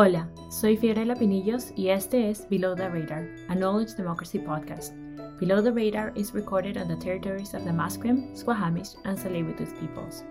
Hola, 0.00 0.28
soy 0.48 0.76
Fiorella 0.76 1.16
Pinillos 1.16 1.72
y 1.74 1.88
este 1.88 2.30
es 2.30 2.48
Below 2.48 2.76
the 2.76 2.88
Radar, 2.88 3.28
a 3.48 3.54
Knowledge 3.56 3.96
Democracy 3.96 4.38
podcast. 4.38 4.92
Below 5.40 5.60
the 5.60 5.72
Radar 5.72 6.12
is 6.14 6.32
recorded 6.32 6.76
on 6.76 6.86
the 6.86 6.94
territories 6.94 7.52
of 7.52 7.64
the 7.64 7.72
Musqueam, 7.72 8.32
Squamish, 8.32 8.90
and 9.04 9.18
Tsleil-Waututh 9.18 9.76
peoples. 9.80 10.22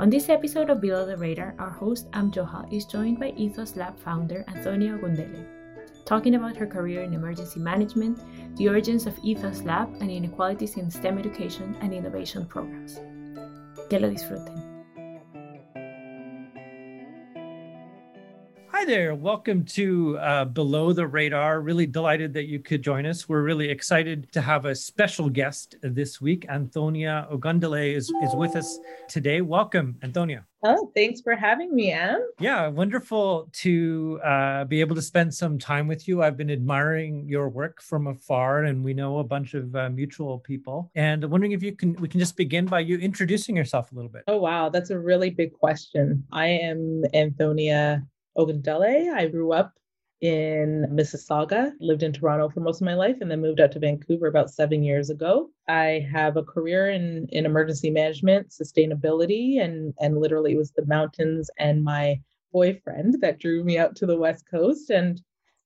On 0.00 0.08
this 0.08 0.30
episode 0.30 0.70
of 0.70 0.80
Below 0.80 1.04
the 1.04 1.18
Radar, 1.18 1.54
our 1.58 1.68
host 1.68 2.06
Am 2.14 2.30
Johal 2.30 2.72
is 2.72 2.86
joined 2.86 3.20
by 3.20 3.34
Ethos 3.36 3.76
Lab 3.76 3.98
founder 3.98 4.46
Antonia 4.48 4.96
Ogundele, 4.96 5.44
talking 6.06 6.36
about 6.36 6.56
her 6.56 6.66
career 6.66 7.02
in 7.02 7.12
emergency 7.12 7.60
management, 7.60 8.18
the 8.56 8.66
origins 8.66 9.06
of 9.06 9.18
Ethos 9.22 9.60
Lab, 9.60 9.90
and 10.00 10.10
inequalities 10.10 10.78
in 10.78 10.90
STEM 10.90 11.18
education 11.18 11.76
and 11.82 11.92
innovation 11.92 12.46
programs. 12.46 12.98
Que 13.90 13.98
lo 13.98 14.08
disfruten. 14.08 14.75
There. 18.86 19.16
Welcome 19.16 19.64
to 19.64 20.16
uh, 20.18 20.44
Below 20.44 20.92
the 20.92 21.08
Radar. 21.08 21.60
Really 21.60 21.86
delighted 21.86 22.32
that 22.34 22.44
you 22.44 22.60
could 22.60 22.82
join 22.82 23.04
us. 23.04 23.28
We're 23.28 23.42
really 23.42 23.68
excited 23.68 24.30
to 24.30 24.40
have 24.40 24.64
a 24.64 24.76
special 24.76 25.28
guest 25.28 25.74
this 25.82 26.20
week. 26.20 26.46
Antonia 26.48 27.26
Ogundele 27.32 27.92
is, 27.92 28.12
is 28.22 28.36
with 28.36 28.54
us 28.54 28.78
today. 29.08 29.40
Welcome, 29.40 29.96
Antonia. 30.04 30.46
Oh, 30.62 30.92
thanks 30.94 31.20
for 31.20 31.34
having 31.34 31.74
me, 31.74 31.90
Am. 31.90 32.30
Yeah, 32.38 32.68
wonderful 32.68 33.48
to 33.54 34.20
uh, 34.24 34.64
be 34.66 34.80
able 34.80 34.94
to 34.94 35.02
spend 35.02 35.34
some 35.34 35.58
time 35.58 35.88
with 35.88 36.06
you. 36.06 36.22
I've 36.22 36.36
been 36.36 36.50
admiring 36.50 37.28
your 37.28 37.48
work 37.48 37.82
from 37.82 38.06
afar, 38.06 38.64
and 38.64 38.84
we 38.84 38.94
know 38.94 39.18
a 39.18 39.24
bunch 39.24 39.54
of 39.54 39.74
uh, 39.74 39.90
mutual 39.90 40.38
people. 40.38 40.92
And 40.94 41.24
I'm 41.24 41.30
wondering 41.30 41.52
if 41.52 41.62
you 41.62 41.72
can, 41.72 41.94
we 41.94 42.06
can 42.06 42.20
just 42.20 42.36
begin 42.36 42.66
by 42.66 42.80
you 42.80 42.98
introducing 42.98 43.56
yourself 43.56 43.90
a 43.90 43.96
little 43.96 44.10
bit. 44.10 44.22
Oh, 44.28 44.38
wow, 44.38 44.68
that's 44.68 44.90
a 44.90 44.98
really 44.98 45.30
big 45.30 45.52
question. 45.52 46.24
I 46.30 46.46
am 46.46 47.02
Antonia 47.14 48.06
Ogundele. 48.36 49.12
I 49.12 49.28
grew 49.28 49.52
up 49.52 49.72
in 50.20 50.86
Mississauga, 50.90 51.72
lived 51.80 52.02
in 52.02 52.12
Toronto 52.12 52.48
for 52.48 52.60
most 52.60 52.80
of 52.80 52.86
my 52.86 52.94
life, 52.94 53.16
and 53.20 53.30
then 53.30 53.40
moved 53.40 53.60
out 53.60 53.72
to 53.72 53.78
Vancouver 53.78 54.26
about 54.26 54.50
seven 54.50 54.82
years 54.82 55.10
ago. 55.10 55.50
I 55.68 56.06
have 56.10 56.36
a 56.36 56.42
career 56.42 56.90
in, 56.90 57.26
in 57.30 57.44
emergency 57.44 57.90
management, 57.90 58.48
sustainability, 58.48 59.60
and, 59.62 59.92
and 60.00 60.18
literally 60.18 60.52
it 60.52 60.58
was 60.58 60.72
the 60.72 60.86
mountains 60.86 61.50
and 61.58 61.84
my 61.84 62.20
boyfriend 62.52 63.20
that 63.20 63.38
drew 63.38 63.62
me 63.62 63.78
out 63.78 63.94
to 63.96 64.06
the 64.06 64.16
West 64.16 64.44
Coast. 64.50 64.90
And 64.90 65.20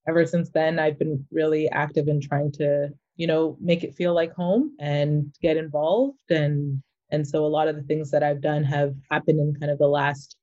ever 0.07 0.25
since 0.25 0.49
then, 0.49 0.79
I've 0.79 0.99
been 0.99 1.25
really 1.31 1.69
active 1.69 2.07
in 2.09 2.19
trying 2.19 2.51
to, 2.53 2.89
you 3.15 3.27
know, 3.27 3.57
make 3.61 3.83
it 3.83 3.95
feel 3.95 4.13
like 4.13 4.33
home 4.33 4.75
and 4.79 5.33
get 5.41 5.57
involved. 5.57 6.29
And 6.29 6.81
and 7.13 7.27
so 7.27 7.45
a 7.45 7.47
lot 7.47 7.67
of 7.67 7.75
the 7.75 7.83
things 7.83 8.09
that 8.11 8.23
I've 8.23 8.41
done 8.41 8.63
have 8.63 8.95
happened 9.09 9.39
in 9.39 9.53
kind 9.59 9.71
of 9.71 9.77
the 9.77 9.87
last 9.87 10.37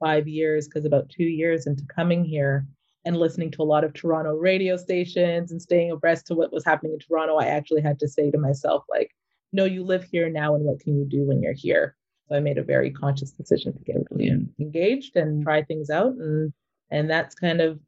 five 0.00 0.28
years 0.28 0.66
because 0.66 0.84
about 0.84 1.08
two 1.08 1.24
years 1.24 1.66
into 1.66 1.84
coming 1.86 2.24
here 2.24 2.66
and 3.04 3.16
listening 3.16 3.50
to 3.50 3.62
a 3.62 3.64
lot 3.64 3.84
of 3.84 3.92
Toronto 3.92 4.34
radio 4.34 4.76
stations 4.76 5.52
and 5.52 5.60
staying 5.60 5.90
abreast 5.90 6.26
to 6.26 6.34
what 6.34 6.52
was 6.52 6.64
happening 6.64 6.92
in 6.92 6.98
Toronto, 6.98 7.36
I 7.36 7.46
actually 7.46 7.82
had 7.82 7.98
to 8.00 8.08
say 8.08 8.30
to 8.30 8.38
myself, 8.38 8.84
like, 8.88 9.10
no, 9.52 9.64
you 9.64 9.84
live 9.84 10.04
here 10.04 10.30
now, 10.30 10.54
and 10.54 10.64
what 10.64 10.80
can 10.80 10.96
you 10.96 11.04
do 11.04 11.24
when 11.24 11.42
you're 11.42 11.52
here? 11.52 11.96
So 12.28 12.36
I 12.36 12.40
made 12.40 12.58
a 12.58 12.64
very 12.64 12.90
conscious 12.90 13.30
decision 13.30 13.72
to 13.74 13.84
get 13.84 13.96
really 14.10 14.48
engaged 14.58 15.16
and 15.16 15.42
try 15.42 15.62
things 15.62 15.90
out, 15.90 16.14
and 16.14 16.52
and 16.90 17.08
that's 17.08 17.34
kind 17.34 17.60
of 17.60 17.78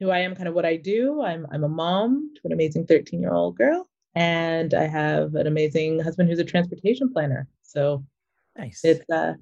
who 0.00 0.10
I 0.10 0.20
am, 0.20 0.34
kind 0.34 0.48
of 0.48 0.54
what 0.54 0.64
I 0.64 0.76
do. 0.76 1.22
I'm 1.22 1.46
I'm 1.52 1.64
a 1.64 1.68
mom 1.68 2.32
to 2.36 2.40
an 2.44 2.52
amazing 2.52 2.86
13 2.86 3.20
year 3.20 3.34
old 3.34 3.56
girl, 3.56 3.88
and 4.14 4.74
I 4.74 4.86
have 4.86 5.34
an 5.34 5.46
amazing 5.46 6.00
husband 6.00 6.28
who's 6.28 6.38
a 6.38 6.44
transportation 6.44 7.12
planner. 7.12 7.46
So 7.62 8.04
nice. 8.56 8.80
It's 8.82 9.08
a 9.10 9.36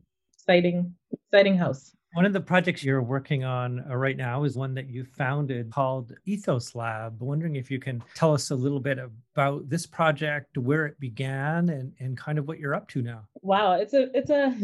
exciting 0.49 0.95
exciting 1.13 1.57
house. 1.57 1.93
One 2.15 2.25
of 2.25 2.33
the 2.33 2.41
projects 2.41 2.83
you're 2.83 3.03
working 3.03 3.45
on 3.45 3.85
uh, 3.89 3.95
right 3.95 4.17
now 4.17 4.45
is 4.45 4.57
one 4.57 4.75
that 4.75 4.89
you 4.89 5.05
founded 5.05 5.71
called 5.71 6.15
Ethos 6.25 6.75
Lab. 6.75 7.21
Wondering 7.21 7.57
if 7.57 7.71
you 7.71 7.79
can 7.79 8.03
tell 8.15 8.33
us 8.33 8.51
a 8.51 8.55
little 8.55 8.81
bit 8.81 8.99
about 8.99 9.69
this 9.69 9.85
project, 9.85 10.57
where 10.57 10.87
it 10.87 10.99
began, 10.99 11.69
and, 11.69 11.93
and 12.01 12.17
kind 12.17 12.39
of 12.39 12.49
what 12.49 12.59
you're 12.59 12.75
up 12.75 12.89
to 12.89 13.03
now. 13.03 13.25
Wow, 13.43 13.73
it's 13.73 13.93
a 13.93 14.09
it's 14.17 14.31
a 14.31 14.57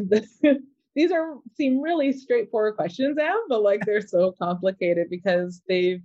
these 0.94 1.12
are 1.12 1.34
seem 1.54 1.82
really 1.82 2.12
straightforward 2.12 2.76
questions, 2.76 3.18
Am, 3.18 3.42
but 3.48 3.62
like 3.62 3.84
they're 3.84 4.00
so 4.00 4.32
complicated 4.40 5.08
because 5.10 5.60
they've 5.68 6.00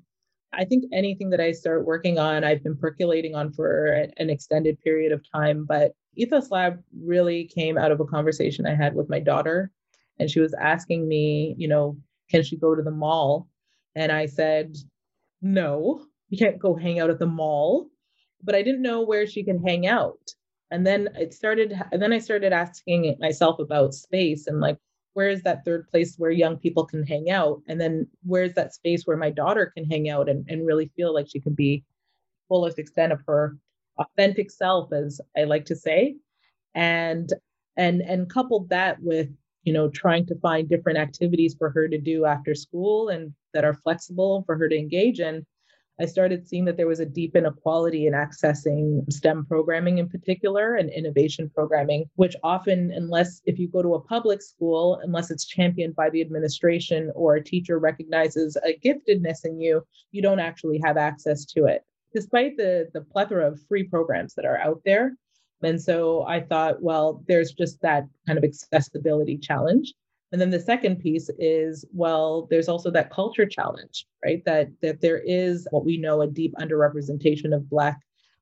I 0.51 0.65
think 0.65 0.85
anything 0.91 1.29
that 1.29 1.39
I 1.39 1.53
start 1.53 1.85
working 1.85 2.19
on, 2.19 2.43
I've 2.43 2.63
been 2.63 2.75
percolating 2.75 3.35
on 3.35 3.53
for 3.53 3.93
an 4.17 4.29
extended 4.29 4.81
period 4.81 5.11
of 5.13 5.23
time. 5.31 5.65
But 5.65 5.93
Ethos 6.15 6.51
Lab 6.51 6.81
really 7.01 7.45
came 7.45 7.77
out 7.77 7.91
of 7.91 7.99
a 7.99 8.05
conversation 8.05 8.65
I 8.65 8.75
had 8.75 8.95
with 8.95 9.09
my 9.09 9.19
daughter 9.19 9.71
and 10.19 10.29
she 10.29 10.39
was 10.39 10.53
asking 10.53 11.07
me, 11.07 11.55
you 11.57 11.67
know, 11.67 11.97
can 12.29 12.43
she 12.43 12.57
go 12.57 12.75
to 12.75 12.81
the 12.83 12.91
mall? 12.91 13.47
And 13.95 14.11
I 14.11 14.25
said, 14.25 14.77
no, 15.41 16.05
you 16.29 16.37
can't 16.37 16.59
go 16.59 16.75
hang 16.75 16.99
out 16.99 17.09
at 17.09 17.19
the 17.19 17.25
mall. 17.25 17.89
But 18.43 18.55
I 18.55 18.61
didn't 18.61 18.81
know 18.81 19.01
where 19.01 19.27
she 19.27 19.43
could 19.43 19.61
hang 19.65 19.87
out. 19.87 20.19
And 20.71 20.85
then 20.85 21.09
it 21.15 21.33
started, 21.33 21.79
and 21.91 22.01
then 22.01 22.13
I 22.13 22.19
started 22.19 22.53
asking 22.53 23.17
myself 23.19 23.59
about 23.59 23.93
space 23.93 24.47
and 24.47 24.59
like, 24.59 24.77
where 25.13 25.29
is 25.29 25.41
that 25.43 25.65
third 25.65 25.87
place 25.89 26.15
where 26.17 26.31
young 26.31 26.57
people 26.57 26.85
can 26.85 27.05
hang 27.05 27.31
out? 27.31 27.61
And 27.67 27.81
then 27.81 28.07
where's 28.23 28.53
that 28.53 28.73
space 28.73 29.03
where 29.05 29.17
my 29.17 29.31
daughter 29.31 29.71
can 29.75 29.89
hang 29.89 30.09
out 30.09 30.29
and, 30.29 30.45
and 30.47 30.65
really 30.65 30.91
feel 30.95 31.13
like 31.13 31.27
she 31.27 31.39
can 31.39 31.53
be 31.53 31.83
fullest 32.47 32.79
extent 32.79 33.11
of 33.11 33.21
her 33.27 33.57
authentic 33.99 34.51
self, 34.51 34.91
as 34.93 35.21
I 35.37 35.43
like 35.43 35.65
to 35.65 35.75
say. 35.75 36.15
And 36.75 37.31
and 37.77 38.01
and 38.01 38.29
coupled 38.29 38.69
that 38.69 39.01
with 39.01 39.29
you 39.63 39.73
know, 39.73 39.89
trying 39.89 40.25
to 40.25 40.35
find 40.39 40.69
different 40.69 40.97
activities 40.97 41.55
for 41.57 41.69
her 41.69 41.87
to 41.87 41.97
do 41.97 42.25
after 42.25 42.55
school 42.55 43.09
and 43.09 43.33
that 43.53 43.65
are 43.65 43.73
flexible 43.73 44.43
for 44.45 44.57
her 44.57 44.69
to 44.69 44.77
engage 44.77 45.19
in, 45.19 45.45
I 45.99 46.05
started 46.05 46.47
seeing 46.47 46.63
that 46.65 46.77
there 46.77 46.87
was 46.87 47.01
a 47.01 47.05
deep 47.05 47.35
inequality 47.35 48.07
in 48.07 48.13
accessing 48.13 49.11
STEM 49.11 49.45
programming 49.45 49.97
in 49.97 50.07
particular 50.07 50.75
and 50.75 50.89
innovation 50.89 51.51
programming, 51.53 52.05
which 52.15 52.37
often, 52.41 52.91
unless 52.91 53.41
if 53.45 53.59
you 53.59 53.67
go 53.67 53.81
to 53.81 53.95
a 53.95 54.01
public 54.01 54.41
school, 54.41 55.01
unless 55.03 55.29
it's 55.29 55.45
championed 55.45 55.95
by 55.95 56.09
the 56.09 56.21
administration 56.21 57.11
or 57.15 57.35
a 57.35 57.43
teacher 57.43 57.79
recognizes 57.79 58.57
a 58.65 58.79
giftedness 58.83 59.43
in 59.43 59.59
you, 59.59 59.83
you 60.11 60.21
don't 60.21 60.39
actually 60.39 60.79
have 60.83 60.95
access 60.95 61.43
to 61.45 61.65
it. 61.65 61.83
Despite 62.13 62.57
the, 62.57 62.89
the 62.93 63.01
plethora 63.01 63.47
of 63.47 63.61
free 63.67 63.83
programs 63.83 64.33
that 64.35 64.45
are 64.45 64.57
out 64.57 64.81
there, 64.85 65.15
and 65.61 65.81
so 65.81 66.23
I 66.23 66.41
thought, 66.41 66.81
well, 66.81 67.23
there's 67.27 67.51
just 67.51 67.81
that 67.81 68.05
kind 68.25 68.37
of 68.37 68.43
accessibility 68.43 69.37
challenge. 69.37 69.93
And 70.31 70.39
then 70.39 70.51
the 70.51 70.59
second 70.59 70.99
piece 70.99 71.29
is, 71.39 71.85
well, 71.91 72.47
there's 72.49 72.69
also 72.69 72.91
that 72.91 73.09
culture 73.09 73.45
challenge, 73.45 74.05
right? 74.23 74.43
That 74.45 74.69
that 74.81 75.01
there 75.01 75.17
is 75.25 75.67
what 75.71 75.85
we 75.85 75.97
know 75.97 76.21
a 76.21 76.27
deep 76.27 76.53
underrepresentation 76.59 77.53
of 77.53 77.69
Black 77.69 77.99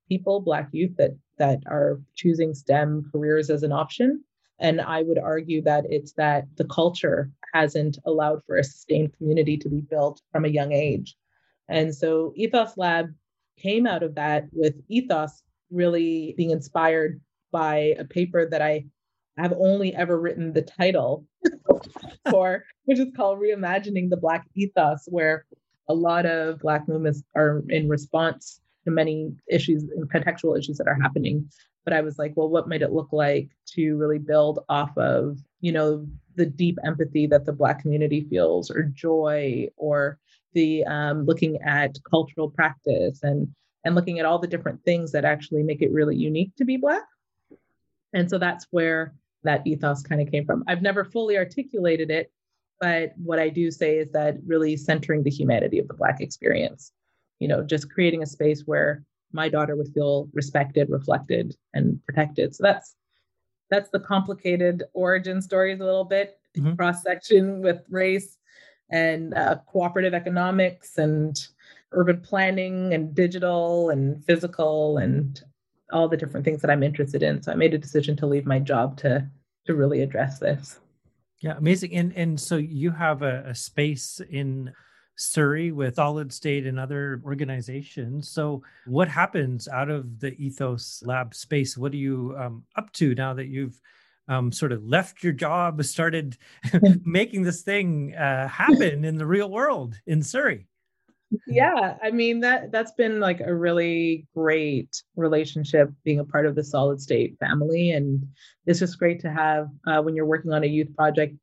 people, 0.09 0.41
Black 0.41 0.69
youth 0.71 0.95
that 0.97 1.11
that 1.37 1.59
are 1.67 1.99
choosing 2.15 2.53
STEM 2.53 3.09
careers 3.11 3.49
as 3.49 3.63
an 3.63 3.71
option. 3.71 4.23
And 4.59 4.81
I 4.81 5.03
would 5.03 5.19
argue 5.19 5.61
that 5.63 5.85
it's 5.89 6.13
that 6.13 6.45
the 6.57 6.65
culture 6.65 7.31
hasn't 7.53 7.99
allowed 8.05 8.43
for 8.45 8.57
a 8.57 8.63
sustained 8.63 9.15
community 9.17 9.55
to 9.57 9.69
be 9.69 9.81
built 9.81 10.21
from 10.31 10.45
a 10.45 10.49
young 10.49 10.73
age. 10.73 11.15
And 11.69 11.95
so 11.95 12.33
Ethos 12.35 12.75
Lab 12.75 13.13
came 13.57 13.87
out 13.87 14.03
of 14.03 14.15
that 14.15 14.45
with 14.51 14.75
ethos 14.87 15.43
really 15.71 16.33
being 16.37 16.51
inspired 16.51 17.19
by 17.51 17.95
a 17.97 18.05
paper 18.05 18.47
that 18.49 18.61
I 18.61 18.85
have 19.37 19.53
only 19.53 19.95
ever 19.95 20.19
written 20.19 20.53
the 20.53 20.61
title 20.61 21.25
for, 22.29 22.63
which 22.85 22.99
is 22.99 23.07
called 23.15 23.39
Reimagining 23.39 24.09
the 24.09 24.17
Black 24.17 24.45
Ethos, 24.55 25.07
where 25.07 25.45
a 25.87 25.93
lot 25.93 26.25
of 26.25 26.59
Black 26.59 26.87
movements 26.87 27.23
are 27.35 27.63
in 27.69 27.87
response 27.87 28.61
to 28.83 28.91
many 28.91 29.31
issues 29.49 29.83
and 29.83 30.09
contextual 30.11 30.57
issues 30.57 30.77
that 30.77 30.87
are 30.87 30.99
happening. 30.99 31.47
But 31.83 31.93
I 31.93 32.01
was 32.01 32.17
like, 32.17 32.33
well, 32.35 32.49
what 32.49 32.67
might 32.67 32.81
it 32.81 32.91
look 32.91 33.13
like 33.13 33.49
to 33.75 33.95
really 33.95 34.19
build 34.19 34.59
off 34.69 34.97
of, 34.97 35.37
you 35.61 35.71
know, 35.71 36.05
the 36.35 36.45
deep 36.45 36.77
empathy 36.85 37.27
that 37.27 37.45
the 37.45 37.53
Black 37.53 37.81
community 37.81 38.27
feels, 38.29 38.69
or 38.69 38.83
joy, 38.83 39.67
or 39.77 40.19
the 40.53 40.83
um, 40.85 41.25
looking 41.25 41.61
at 41.61 41.97
cultural 42.09 42.49
practice 42.49 43.19
and 43.23 43.47
and 43.83 43.95
looking 43.95 44.19
at 44.19 44.25
all 44.25 44.39
the 44.39 44.47
different 44.47 44.83
things 44.83 45.11
that 45.11 45.23
actually 45.23 45.63
make 45.63 45.81
it 45.81 45.91
really 45.91 46.15
unique 46.15 46.53
to 46.57 46.65
be 46.65 46.77
Black. 46.77 47.03
And 48.13 48.29
so 48.29 48.37
that's 48.37 48.67
where 48.71 49.13
that 49.43 49.65
ethos 49.65 50.01
kind 50.01 50.21
of 50.21 50.29
came 50.29 50.45
from. 50.45 50.63
I've 50.67 50.81
never 50.81 51.05
fully 51.05 51.37
articulated 51.37 52.11
it, 52.11 52.31
but 52.81 53.13
what 53.15 53.39
I 53.39 53.49
do 53.49 53.71
say 53.71 53.97
is 53.97 54.11
that 54.11 54.37
really 54.45 54.75
centering 54.75 55.23
the 55.23 55.29
humanity 55.29 55.79
of 55.79 55.87
the 55.87 55.93
Black 55.93 56.19
experience, 56.19 56.91
you 57.39 57.47
know, 57.47 57.63
just 57.63 57.91
creating 57.91 58.23
a 58.23 58.25
space 58.25 58.63
where 58.65 59.03
my 59.31 59.47
daughter 59.49 59.75
would 59.75 59.93
feel 59.93 60.29
respected, 60.33 60.89
reflected, 60.89 61.55
and 61.73 62.03
protected. 62.05 62.55
So 62.55 62.63
that's 62.63 62.95
that's 63.69 63.89
the 63.89 63.99
complicated 63.99 64.83
origin 64.93 65.41
stories 65.41 65.79
a 65.79 65.85
little 65.85 66.05
bit, 66.05 66.39
mm-hmm. 66.57 66.75
cross 66.75 67.03
section 67.03 67.61
with 67.61 67.83
race 67.89 68.37
and 68.89 69.33
uh, 69.33 69.57
cooperative 69.67 70.13
economics 70.13 70.97
and 70.97 71.47
urban 71.91 72.21
planning 72.21 72.93
and 72.93 73.13
digital 73.15 73.89
and 73.89 74.23
physical 74.25 74.97
and 74.97 75.41
all 75.91 76.07
the 76.07 76.17
different 76.17 76.45
things 76.45 76.61
that 76.61 76.69
I'm 76.69 76.83
interested 76.83 77.23
in. 77.23 77.41
So 77.41 77.51
I 77.51 77.55
made 77.55 77.73
a 77.73 77.77
decision 77.77 78.15
to 78.17 78.25
leave 78.25 78.45
my 78.45 78.59
job 78.59 78.97
to 78.99 79.27
to 79.65 79.75
really 79.75 80.01
address 80.01 80.39
this. 80.39 80.79
Yeah, 81.39 81.57
amazing. 81.57 81.93
And 81.93 82.13
and 82.15 82.39
so 82.39 82.57
you 82.57 82.91
have 82.91 83.21
a, 83.21 83.43
a 83.47 83.55
space 83.55 84.21
in 84.29 84.73
Surrey 85.17 85.71
with 85.71 85.95
Solid 85.95 86.31
State 86.31 86.65
and 86.67 86.79
other 86.79 87.21
organizations. 87.25 88.29
So, 88.29 88.63
what 88.85 89.07
happens 89.07 89.67
out 89.67 89.89
of 89.89 90.19
the 90.19 90.33
Ethos 90.37 91.01
Lab 91.05 91.33
space? 91.33 91.75
What 91.77 91.91
are 91.93 91.97
you 91.97 92.35
um, 92.39 92.63
up 92.75 92.91
to 92.93 93.15
now 93.15 93.33
that 93.33 93.47
you've 93.47 93.81
um, 94.27 94.51
sort 94.51 94.71
of 94.71 94.85
left 94.85 95.23
your 95.23 95.33
job, 95.33 95.83
started 95.83 96.37
making 97.05 97.43
this 97.43 97.61
thing 97.61 98.15
uh, 98.15 98.47
happen 98.47 99.05
in 99.05 99.17
the 99.17 99.25
real 99.25 99.49
world 99.49 99.99
in 100.05 100.21
Surrey? 100.21 100.67
yeah 101.45 101.97
i 102.01 102.09
mean 102.09 102.39
that 102.39 102.71
that's 102.71 102.93
been 102.93 103.19
like 103.19 103.41
a 103.41 103.53
really 103.53 104.25
great 104.33 105.01
relationship 105.15 105.89
being 106.03 106.19
a 106.19 106.23
part 106.23 106.45
of 106.45 106.55
the 106.55 106.63
solid 106.63 107.01
state 107.01 107.37
family. 107.39 107.91
And 107.91 108.25
it's 108.65 108.79
just 108.79 108.99
great 108.99 109.19
to 109.21 109.29
have 109.29 109.67
uh, 109.85 110.01
when 110.01 110.15
you're 110.15 110.25
working 110.25 110.53
on 110.53 110.63
a 110.63 110.67
youth 110.67 110.95
project 110.95 111.35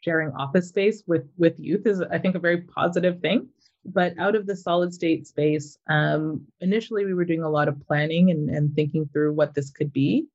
sharing 0.00 0.30
office 0.32 0.68
space 0.68 1.02
with 1.06 1.26
with 1.38 1.58
youth 1.58 1.86
is 1.86 2.02
i 2.02 2.18
think 2.18 2.34
a 2.34 2.38
very 2.38 2.62
positive 2.62 3.20
thing. 3.20 3.48
But 3.86 4.18
out 4.18 4.34
of 4.34 4.46
the 4.46 4.56
solid 4.56 4.92
state 4.92 5.26
space 5.26 5.78
um, 5.88 6.46
initially 6.60 7.04
we 7.04 7.14
were 7.14 7.24
doing 7.24 7.42
a 7.42 7.50
lot 7.50 7.68
of 7.68 7.80
planning 7.86 8.30
and, 8.30 8.50
and 8.50 8.74
thinking 8.74 9.08
through 9.12 9.32
what 9.32 9.54
this 9.54 9.70
could 9.70 9.92
be 9.92 10.26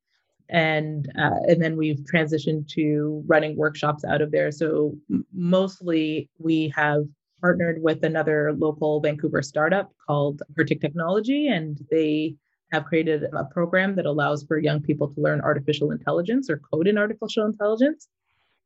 and 0.50 1.10
uh, 1.18 1.38
and 1.48 1.62
then 1.62 1.76
we've 1.76 2.00
transitioned 2.12 2.68
to 2.68 3.22
running 3.26 3.56
workshops 3.56 4.04
out 4.04 4.20
of 4.20 4.30
there 4.30 4.50
so 4.50 4.94
mostly 5.32 6.28
we 6.38 6.72
have 6.74 7.04
partnered 7.40 7.82
with 7.82 8.04
another 8.04 8.52
local 8.52 9.00
Vancouver 9.00 9.42
startup 9.42 9.90
called 10.06 10.42
Vertic 10.54 10.80
Technology, 10.80 11.48
and 11.48 11.78
they 11.90 12.36
have 12.72 12.84
created 12.84 13.24
a 13.24 13.44
program 13.46 13.96
that 13.96 14.06
allows 14.06 14.44
for 14.44 14.58
young 14.58 14.80
people 14.80 15.08
to 15.08 15.20
learn 15.20 15.40
artificial 15.40 15.90
intelligence 15.90 16.48
or 16.48 16.60
code 16.72 16.86
in 16.86 16.98
artificial 16.98 17.44
intelligence. 17.44 18.08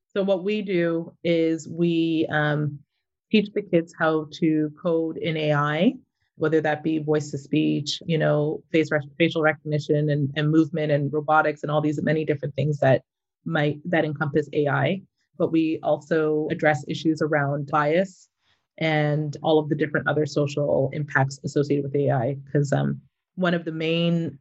So 0.08 0.22
what 0.22 0.44
we 0.44 0.62
do 0.62 1.14
is 1.24 1.68
we 1.68 2.26
um, 2.30 2.78
teach 3.30 3.50
the 3.52 3.62
kids 3.62 3.94
how 3.98 4.28
to 4.40 4.72
code 4.80 5.16
in 5.16 5.36
AI, 5.36 5.94
whether 6.36 6.60
that 6.60 6.82
be 6.82 6.98
voice 6.98 7.30
to 7.30 7.38
speech, 7.38 8.00
you 8.06 8.18
know, 8.18 8.62
face 8.72 8.90
facial 9.18 9.42
recognition 9.42 10.10
and, 10.10 10.30
and 10.36 10.50
movement 10.50 10.90
and 10.90 11.12
robotics 11.12 11.62
and 11.62 11.70
all 11.70 11.80
these 11.80 12.02
many 12.02 12.24
different 12.24 12.54
things 12.56 12.78
that 12.78 13.02
might 13.44 13.78
that 13.84 14.04
encompass 14.04 14.48
AI. 14.52 15.02
But 15.38 15.52
we 15.52 15.78
also 15.82 16.48
address 16.50 16.84
issues 16.88 17.22
around 17.22 17.70
bias 17.70 18.28
and 18.78 19.36
all 19.42 19.58
of 19.58 19.68
the 19.68 19.74
different 19.74 20.08
other 20.08 20.26
social 20.26 20.90
impacts 20.92 21.38
associated 21.44 21.84
with 21.84 21.94
AI. 21.94 22.36
Because 22.44 22.72
um, 22.72 23.00
one 23.36 23.54
of 23.54 23.64
the 23.64 23.72
main 23.72 24.38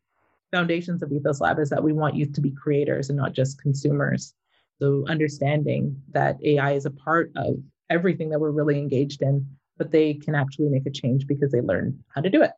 foundations 0.51 1.01
of 1.01 1.12
Ethos 1.12 1.42
Lab 1.42 1.60
is 1.60 1.69
that 1.69 1.84
we 1.84 1.94
want 1.94 2.16
youth 2.16 2.34
to 2.34 2.42
be 2.42 2.51
creators 2.51 3.10
and 3.10 3.18
not 3.18 3.34
just 3.34 3.62
consumers. 3.62 4.34
So 4.80 5.06
understanding 5.07 6.01
that 6.12 6.38
AI 6.44 6.74
is 6.74 6.86
a 6.86 6.92
part 6.92 7.31
of 7.36 7.56
everything 7.90 8.30
that 8.30 8.40
we're 8.40 8.51
really 8.51 8.78
engaged 8.78 9.22
in, 9.22 9.48
but 9.77 9.91
they 9.91 10.13
can 10.13 10.35
actually 10.35 10.69
make 10.69 10.85
a 10.85 10.91
change 10.91 11.27
because 11.27 11.51
they 11.51 11.61
learn 11.61 12.03
how 12.13 12.21
to 12.21 12.29
do 12.29 12.41
it. 12.41 12.51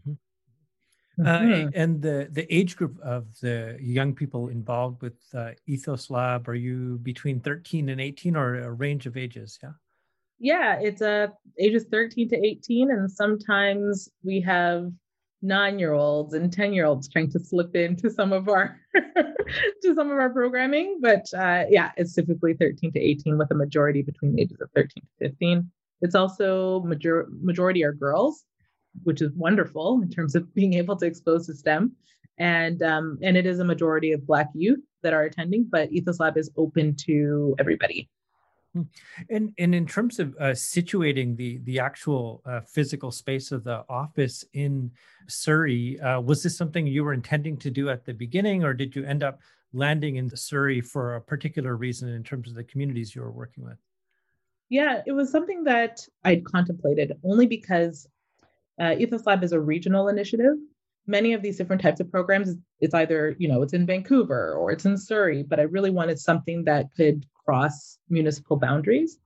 Mm-hmm. 0.00 1.22
Mm-hmm. 1.22 1.68
Uh, 1.68 1.70
and 1.74 2.02
the 2.02 2.28
the 2.30 2.52
age 2.54 2.76
group 2.76 2.98
of 3.00 3.26
the 3.40 3.76
young 3.80 4.14
people 4.14 4.48
involved 4.48 5.02
with 5.02 5.14
uh, 5.32 5.50
Ethos 5.66 6.10
Lab 6.10 6.48
are 6.48 6.56
you 6.56 6.98
between 7.02 7.38
13 7.40 7.88
and 7.88 8.00
18 8.00 8.34
or 8.34 8.56
a 8.56 8.72
range 8.72 9.06
of 9.06 9.16
ages? 9.16 9.58
Yeah 9.62 9.72
yeah, 10.38 10.78
it's 10.80 11.00
uh, 11.00 11.28
ages 11.58 11.86
13 11.90 12.28
to 12.30 12.36
18. 12.36 12.90
And 12.90 13.10
sometimes 13.10 14.10
we 14.22 14.40
have 14.42 14.90
nine 15.42 15.78
year 15.78 15.92
olds 15.92 16.32
and 16.32 16.52
10 16.52 16.72
year 16.72 16.86
olds 16.86 17.08
trying 17.08 17.30
to 17.30 17.38
slip 17.38 17.76
into 17.76 18.10
some 18.10 18.32
of 18.32 18.48
our 18.48 18.80
to 18.94 19.94
some 19.94 20.10
of 20.10 20.16
our 20.16 20.30
programming 20.30 20.98
but 21.02 21.26
uh, 21.36 21.64
yeah 21.68 21.92
it's 21.98 22.14
typically 22.14 22.54
13 22.54 22.90
to 22.90 22.98
18 22.98 23.36
with 23.36 23.50
a 23.50 23.54
majority 23.54 24.00
between 24.00 24.34
the 24.34 24.40
ages 24.40 24.56
of 24.62 24.70
13 24.74 25.02
to 25.02 25.28
15 25.28 25.70
it's 26.00 26.14
also 26.14 26.80
major- 26.80 27.28
majority 27.42 27.84
are 27.84 27.92
girls 27.92 28.44
which 29.02 29.20
is 29.20 29.32
wonderful 29.32 30.00
in 30.02 30.10
terms 30.10 30.34
of 30.34 30.54
being 30.54 30.74
able 30.74 30.96
to 30.96 31.06
expose 31.06 31.46
to 31.46 31.54
stem 31.54 31.92
and 32.38 32.82
um, 32.82 33.18
and 33.22 33.36
it 33.36 33.46
is 33.46 33.58
a 33.58 33.64
majority 33.64 34.12
of 34.12 34.26
black 34.26 34.48
youth 34.54 34.80
that 35.02 35.12
are 35.12 35.22
attending 35.22 35.66
but 35.70 35.90
ethos 35.92 36.20
lab 36.20 36.36
is 36.36 36.50
open 36.56 36.94
to 36.94 37.54
everybody 37.58 38.08
Hmm. 38.74 38.82
And 39.30 39.52
and 39.56 39.74
in 39.74 39.86
terms 39.86 40.18
of 40.18 40.34
uh, 40.40 40.46
situating 40.50 41.36
the 41.36 41.58
the 41.58 41.78
actual 41.78 42.42
uh, 42.44 42.60
physical 42.60 43.12
space 43.12 43.52
of 43.52 43.62
the 43.62 43.84
office 43.88 44.44
in 44.52 44.90
Surrey, 45.28 45.98
uh, 46.00 46.20
was 46.20 46.42
this 46.42 46.58
something 46.58 46.86
you 46.86 47.04
were 47.04 47.14
intending 47.14 47.56
to 47.58 47.70
do 47.70 47.88
at 47.88 48.04
the 48.04 48.12
beginning, 48.12 48.64
or 48.64 48.74
did 48.74 48.96
you 48.96 49.04
end 49.04 49.22
up 49.22 49.40
landing 49.72 50.16
in 50.16 50.34
Surrey 50.36 50.80
for 50.80 51.14
a 51.14 51.20
particular 51.20 51.76
reason 51.76 52.08
in 52.08 52.24
terms 52.24 52.48
of 52.48 52.56
the 52.56 52.64
communities 52.64 53.14
you 53.14 53.22
were 53.22 53.30
working 53.30 53.64
with? 53.64 53.78
Yeah, 54.70 55.02
it 55.06 55.12
was 55.12 55.30
something 55.30 55.64
that 55.64 56.06
I'd 56.24 56.44
contemplated 56.44 57.12
only 57.22 57.46
because 57.46 58.08
uh, 58.80 58.94
Ethos 58.98 59.26
Lab 59.26 59.44
is 59.44 59.52
a 59.52 59.60
regional 59.60 60.08
initiative. 60.08 60.54
Many 61.06 61.34
of 61.34 61.42
these 61.42 61.58
different 61.58 61.82
types 61.82 62.00
of 62.00 62.10
programs, 62.10 62.56
it's 62.80 62.94
either 62.94 63.36
you 63.38 63.46
know 63.46 63.62
it's 63.62 63.74
in 63.74 63.86
Vancouver 63.86 64.54
or 64.54 64.72
it's 64.72 64.86
in 64.86 64.96
Surrey, 64.96 65.42
but 65.42 65.60
I 65.60 65.64
really 65.64 65.90
wanted 65.90 66.18
something 66.18 66.64
that 66.64 66.86
could 66.96 67.26
cross 67.44 67.98
municipal 68.08 68.56
boundaries. 68.56 69.18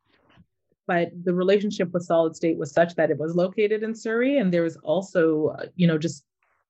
But 0.86 1.10
the 1.24 1.34
relationship 1.34 1.92
with 1.92 2.04
Solid 2.04 2.34
State 2.34 2.58
was 2.58 2.72
such 2.72 2.94
that 2.96 3.10
it 3.10 3.18
was 3.18 3.36
located 3.36 3.82
in 3.82 3.94
Surrey, 3.94 4.38
and 4.38 4.52
there 4.52 4.62
was 4.62 4.76
also, 4.78 5.54
you 5.76 5.86
know, 5.86 5.98
just 5.98 6.24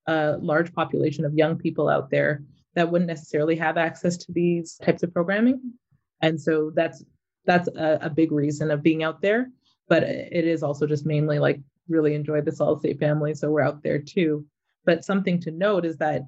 a 0.05 0.37
large 0.41 0.73
population 0.73 1.25
of 1.25 1.33
young 1.33 1.57
people 1.57 1.89
out 1.89 2.09
there 2.11 2.43
that 2.75 2.91
wouldn't 2.91 3.07
necessarily 3.07 3.55
have 3.55 3.77
access 3.77 4.15
to 4.17 4.31
these 4.31 4.75
types 4.75 5.01
of 5.01 5.11
programming, 5.11 5.73
and 6.21 6.39
so 6.39 6.71
that's 6.75 7.03
that's 7.49 7.67
a, 7.69 7.97
a 8.03 8.09
big 8.09 8.31
reason 8.31 8.69
of 8.69 8.83
being 8.83 9.01
out 9.01 9.21
there. 9.21 9.49
But 9.87 10.03
it 10.03 10.45
is 10.45 10.61
also 10.61 10.85
just 10.85 11.05
mainly 11.05 11.39
like 11.39 11.59
really 11.87 12.13
enjoy 12.13 12.41
the 12.41 12.51
Solid 12.51 12.79
State 12.79 12.99
family, 12.99 13.33
so 13.33 13.49
we're 13.49 13.61
out 13.61 13.81
there 13.81 13.99
too. 13.99 14.45
But 14.85 15.03
something 15.03 15.41
to 15.41 15.51
note 15.51 15.83
is 15.83 15.97
that 15.97 16.21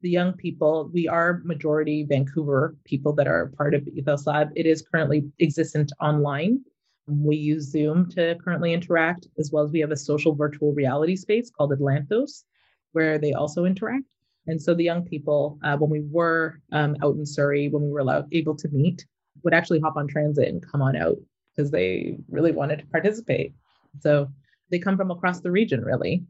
the 0.00 0.08
young 0.08 0.32
people, 0.32 0.90
we 0.92 1.06
are 1.06 1.42
majority 1.44 2.04
Vancouver 2.08 2.74
people 2.84 3.12
that 3.12 3.28
are 3.28 3.52
part 3.58 3.74
of 3.74 3.86
Ethos 3.86 4.26
Lab. 4.26 4.48
It 4.56 4.66
is 4.66 4.82
currently 4.82 5.30
existent 5.40 5.92
online. 6.00 6.64
We 7.06 7.36
use 7.36 7.70
Zoom 7.70 8.08
to 8.12 8.36
currently 8.42 8.72
interact, 8.72 9.26
as 9.38 9.50
well 9.52 9.64
as 9.64 9.72
we 9.72 9.80
have 9.80 9.90
a 9.90 9.96
social 9.96 10.34
virtual 10.34 10.72
reality 10.72 11.16
space 11.16 11.50
called 11.50 11.72
Atlanthos, 11.72 12.44
where 12.92 13.18
they 13.18 13.34
also 13.34 13.66
interact. 13.66 14.06
And 14.46 14.60
so 14.60 14.74
the 14.74 14.84
young 14.84 15.04
people, 15.04 15.58
uh, 15.62 15.76
when 15.76 15.90
we 15.90 16.00
were 16.00 16.60
um, 16.72 16.96
out 17.02 17.16
in 17.16 17.26
Surrey, 17.26 17.68
when 17.68 17.82
we 17.82 17.90
were 17.90 18.00
allowed, 18.00 18.26
able 18.32 18.56
to 18.56 18.68
meet, 18.70 19.04
would 19.42 19.54
actually 19.54 19.80
hop 19.80 19.96
on 19.96 20.08
transit 20.08 20.48
and 20.48 20.66
come 20.66 20.82
on 20.82 20.96
out 20.96 21.18
because 21.54 21.70
they 21.70 22.16
really 22.30 22.52
wanted 22.52 22.78
to 22.78 22.86
participate. 22.86 23.52
So 24.00 24.28
they 24.70 24.78
come 24.78 24.96
from 24.96 25.10
across 25.10 25.40
the 25.40 25.50
region, 25.50 25.84
really. 25.84 26.24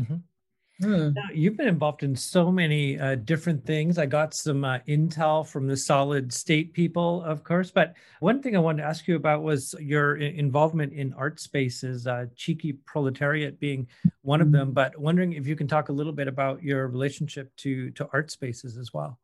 Mm-hmm. 0.00 0.16
Hmm. 0.82 1.14
Now, 1.14 1.28
you've 1.32 1.56
been 1.56 1.68
involved 1.68 2.02
in 2.02 2.14
so 2.14 2.52
many 2.52 2.98
uh, 2.98 3.14
different 3.14 3.64
things. 3.64 3.96
I 3.96 4.04
got 4.04 4.34
some 4.34 4.62
uh, 4.62 4.80
intel 4.86 5.46
from 5.46 5.66
the 5.66 5.76
solid 5.76 6.30
state 6.30 6.74
people, 6.74 7.22
of 7.22 7.42
course. 7.42 7.70
But 7.70 7.94
one 8.20 8.42
thing 8.42 8.54
I 8.54 8.58
wanted 8.58 8.82
to 8.82 8.88
ask 8.88 9.08
you 9.08 9.16
about 9.16 9.42
was 9.42 9.74
your 9.80 10.16
involvement 10.16 10.92
in 10.92 11.14
art 11.14 11.40
spaces, 11.40 12.06
uh, 12.06 12.26
Cheeky 12.34 12.74
Proletariat 12.84 13.58
being 13.58 13.86
one 14.20 14.42
of 14.42 14.52
them. 14.52 14.68
Hmm. 14.68 14.74
But 14.74 14.98
wondering 14.98 15.32
if 15.32 15.46
you 15.46 15.56
can 15.56 15.66
talk 15.66 15.88
a 15.88 15.94
little 15.94 16.12
bit 16.12 16.28
about 16.28 16.62
your 16.62 16.88
relationship 16.88 17.56
to 17.58 17.90
to 17.92 18.06
art 18.12 18.30
spaces 18.30 18.76
as 18.76 18.92
well. 18.92 19.18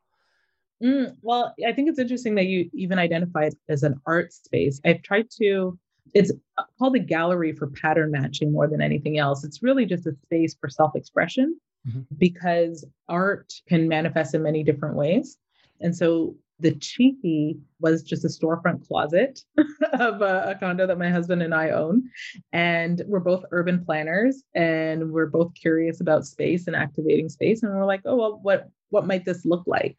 Mm, 0.83 1.17
well, 1.23 1.55
I 1.67 1.73
think 1.73 1.89
it's 1.89 1.99
interesting 1.99 2.35
that 2.37 2.47
you 2.47 2.69
even 2.75 2.99
identify 2.99 3.45
it 3.45 3.55
as 3.69 3.83
an 3.83 4.01
art 4.07 4.33
space. 4.33 4.81
I've 4.85 5.03
tried 5.03 5.29
to 5.39 5.79
it's 6.15 6.33
called 6.79 6.97
a 6.97 7.01
gallery 7.01 7.53
for 7.53 7.69
pattern 7.69 8.11
matching 8.11 8.53
more 8.53 8.69
than 8.69 8.83
anything 8.83 9.19
else. 9.19 9.45
It's 9.45 9.63
really 9.63 9.87
just 9.87 10.07
a 10.07 10.15
space 10.25 10.55
for 10.61 10.69
self 10.69 10.95
expression 10.95 11.59
mm-hmm. 11.89 12.01
because 12.19 12.85
art 13.09 13.53
can 13.69 13.89
manifest 13.89 14.35
in 14.35 14.43
many 14.43 14.63
different 14.63 14.97
ways. 14.97 15.39
And 15.81 15.97
so 15.97 16.37
the 16.61 16.73
cheeky 16.73 17.59
was 17.81 18.03
just 18.03 18.25
a 18.25 18.29
storefront 18.29 18.87
closet 18.87 19.41
of 19.95 20.23
a, 20.23 20.51
a, 20.51 20.55
condo 20.55 20.87
that 20.87 20.99
my 20.99 21.11
husband 21.11 21.43
and 21.43 21.53
I 21.53 21.71
own. 21.71 22.09
And 22.53 23.03
we're 23.07 23.21
both 23.21 23.45
urban 23.51 23.85
planners 23.85 24.45
and 24.55 25.11
we're 25.11 25.27
both 25.27 25.53
curious 25.55 26.01
about 26.01 26.25
space 26.25 26.69
and 26.69 26.77
activating 26.77 27.29
space. 27.29 27.63
And 27.63 27.73
we're 27.73 27.85
like, 27.85 28.03
oh, 28.05 28.17
well, 28.17 28.41
what, 28.43 28.71
what 28.91 29.07
might 29.07 29.25
this 29.25 29.45
look 29.45 29.65
like? 29.67 29.97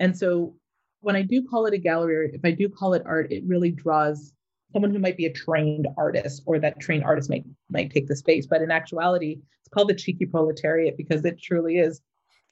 And 0.00 0.16
so 0.16 0.54
when 1.00 1.16
I 1.16 1.22
do 1.22 1.46
call 1.46 1.66
it 1.66 1.74
a 1.74 1.78
gallery, 1.78 2.16
or 2.16 2.22
if 2.22 2.44
I 2.44 2.50
do 2.50 2.68
call 2.68 2.94
it 2.94 3.02
art, 3.06 3.32
it 3.32 3.44
really 3.46 3.70
draws 3.70 4.32
someone 4.72 4.90
who 4.90 4.98
might 4.98 5.16
be 5.16 5.26
a 5.26 5.32
trained 5.32 5.88
artist 5.96 6.42
or 6.46 6.58
that 6.58 6.80
trained 6.80 7.04
artist 7.04 7.30
might 7.30 7.44
might 7.70 7.90
take 7.90 8.06
the 8.06 8.16
space. 8.16 8.46
But 8.46 8.62
in 8.62 8.70
actuality 8.70 9.40
it's 9.60 9.68
called 9.68 9.88
the 9.88 9.94
cheeky 9.94 10.26
proletariat 10.26 10.96
because 10.96 11.24
it 11.24 11.40
truly 11.40 11.78
is 11.78 12.00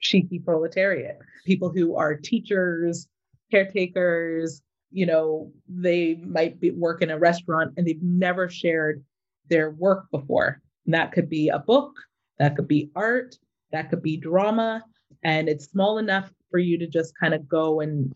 cheeky 0.01 0.39
proletariat. 0.39 1.17
People 1.45 1.69
who 1.69 1.95
are 1.95 2.15
teachers 2.15 3.07
caretakers 3.51 4.61
you 4.91 5.05
know 5.05 5.51
they 5.67 6.15
might 6.15 6.59
be 6.59 6.71
work 6.71 7.01
in 7.01 7.11
a 7.11 7.17
restaurant 7.17 7.73
and 7.77 7.85
they've 7.85 8.01
never 8.01 8.49
shared 8.49 9.03
their 9.49 9.71
work 9.71 10.05
before. 10.11 10.61
And 10.85 10.93
that 10.93 11.11
could 11.11 11.29
be 11.29 11.49
a 11.49 11.59
book 11.59 11.93
that 12.39 12.55
could 12.55 12.67
be 12.67 12.89
art 12.95 13.35
that 13.71 13.89
could 13.89 14.01
be 14.01 14.17
drama 14.17 14.83
and 15.23 15.49
it's 15.49 15.65
small 15.65 15.97
enough 15.97 16.31
for 16.49 16.59
you 16.59 16.77
to 16.77 16.87
just 16.87 17.13
kind 17.19 17.33
of 17.33 17.47
go 17.47 17.81
and 17.81 18.13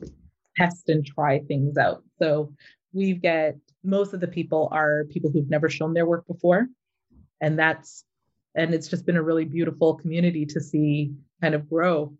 test 0.57 0.89
and 0.89 1.05
try 1.05 1.39
things 1.39 1.77
out 1.77 2.03
so 2.19 2.51
we 2.93 3.13
get 3.13 3.55
most 3.83 4.13
of 4.13 4.19
the 4.19 4.27
people 4.27 4.69
are 4.71 5.05
people 5.05 5.31
who've 5.31 5.49
never 5.49 5.69
shown 5.69 5.93
their 5.93 6.05
work 6.05 6.27
before. 6.27 6.67
And 7.39 7.57
that's, 7.57 8.03
and 8.55 8.73
it's 8.73 8.87
just 8.87 9.05
been 9.05 9.17
a 9.17 9.23
really 9.23 9.45
beautiful 9.45 9.95
community 9.95 10.45
to 10.47 10.59
see 10.59 11.11
kind 11.41 11.55
of 11.55 11.69
grow. 11.69 12.13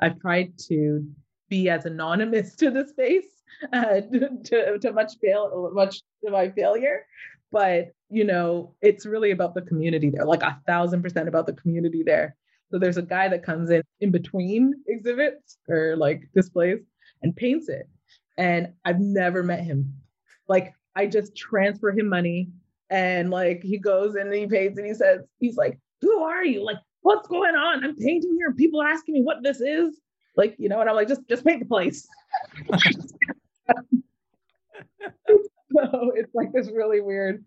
I've 0.00 0.20
tried 0.20 0.58
to 0.68 1.06
be 1.48 1.68
as 1.68 1.86
anonymous 1.86 2.54
to 2.56 2.70
the 2.70 2.86
space 2.86 3.24
uh, 3.72 4.00
to, 4.44 4.78
to 4.78 4.92
much 4.92 5.12
fail, 5.22 5.70
much 5.72 6.02
to 6.24 6.30
my 6.30 6.50
failure. 6.50 7.06
But, 7.52 7.92
you 8.10 8.24
know, 8.24 8.74
it's 8.82 9.06
really 9.06 9.30
about 9.30 9.54
the 9.54 9.62
community 9.62 10.10
there, 10.10 10.26
like 10.26 10.42
a 10.42 10.60
thousand 10.66 11.02
percent 11.02 11.28
about 11.28 11.46
the 11.46 11.54
community 11.54 12.02
there. 12.04 12.36
So 12.70 12.78
there's 12.78 12.96
a 12.96 13.02
guy 13.02 13.28
that 13.28 13.44
comes 13.44 13.70
in 13.70 13.82
in 14.00 14.10
between 14.10 14.74
exhibits 14.88 15.58
or 15.68 15.96
like 15.96 16.28
displays 16.34 16.80
and 17.22 17.34
paints 17.34 17.68
it. 17.68 17.88
And 18.36 18.72
I've 18.84 19.00
never 19.00 19.42
met 19.42 19.60
him. 19.60 19.94
Like 20.48 20.74
I 20.94 21.06
just 21.06 21.36
transfer 21.36 21.90
him 21.90 22.08
money 22.08 22.50
and 22.90 23.30
like 23.30 23.62
he 23.62 23.78
goes 23.78 24.14
and 24.14 24.32
he 24.32 24.46
paints 24.46 24.78
and 24.78 24.86
he 24.86 24.94
says, 24.94 25.20
he's 25.38 25.56
like, 25.56 25.78
who 26.00 26.22
are 26.22 26.44
you? 26.44 26.64
Like, 26.64 26.78
what's 27.02 27.28
going 27.28 27.54
on? 27.54 27.84
I'm 27.84 27.96
painting 27.96 28.36
here 28.38 28.52
people 28.52 28.82
asking 28.82 29.14
me 29.14 29.22
what 29.22 29.42
this 29.42 29.60
is. 29.60 30.00
Like, 30.36 30.54
you 30.58 30.68
know, 30.68 30.80
and 30.80 30.90
I'm 30.90 30.96
like, 30.96 31.08
just 31.08 31.26
just 31.28 31.44
paint 31.44 31.60
the 31.60 31.66
place. 31.66 32.06
so 32.68 32.76
it's 36.14 36.34
like 36.34 36.52
this 36.52 36.70
really 36.70 37.00
weird 37.00 37.42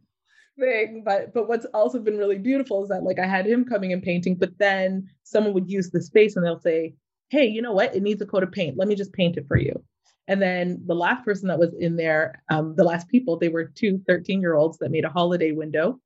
thing 0.59 1.01
but 1.05 1.33
but 1.33 1.47
what's 1.47 1.65
also 1.73 1.99
been 1.99 2.17
really 2.17 2.37
beautiful 2.37 2.83
is 2.83 2.89
that 2.89 3.03
like 3.03 3.19
i 3.19 3.25
had 3.25 3.45
him 3.45 3.65
coming 3.65 3.93
and 3.93 4.03
painting 4.03 4.35
but 4.35 4.57
then 4.57 5.09
someone 5.23 5.53
would 5.53 5.69
use 5.69 5.89
the 5.89 6.01
space 6.01 6.35
and 6.35 6.45
they'll 6.45 6.59
say 6.59 6.93
hey 7.29 7.45
you 7.45 7.61
know 7.61 7.73
what? 7.73 7.95
It 7.95 8.03
needs 8.03 8.21
a 8.21 8.25
coat 8.25 8.43
of 8.43 8.51
paint. 8.51 8.77
Let 8.77 8.87
me 8.87 8.95
just 8.95 9.13
paint 9.13 9.37
it 9.37 9.47
for 9.47 9.57
you. 9.57 9.83
And 10.27 10.41
then 10.41 10.81
the 10.85 10.95
last 10.95 11.25
person 11.25 11.47
that 11.47 11.59
was 11.59 11.73
in 11.79 11.95
there 11.95 12.43
um, 12.49 12.75
the 12.75 12.83
last 12.83 13.07
people 13.07 13.37
they 13.37 13.49
were 13.49 13.65
two 13.65 14.01
13 14.07 14.41
year 14.41 14.55
olds 14.55 14.77
that 14.79 14.91
made 14.91 15.05
a 15.05 15.09
holiday 15.09 15.51
window. 15.51 15.99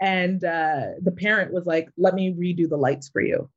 And 0.00 0.42
uh, 0.44 0.92
the 1.02 1.12
parent 1.12 1.52
was 1.52 1.66
like 1.66 1.88
let 1.96 2.14
me 2.14 2.32
redo 2.32 2.68
the 2.68 2.76
lights 2.76 3.08
for 3.08 3.20
you. 3.20 3.50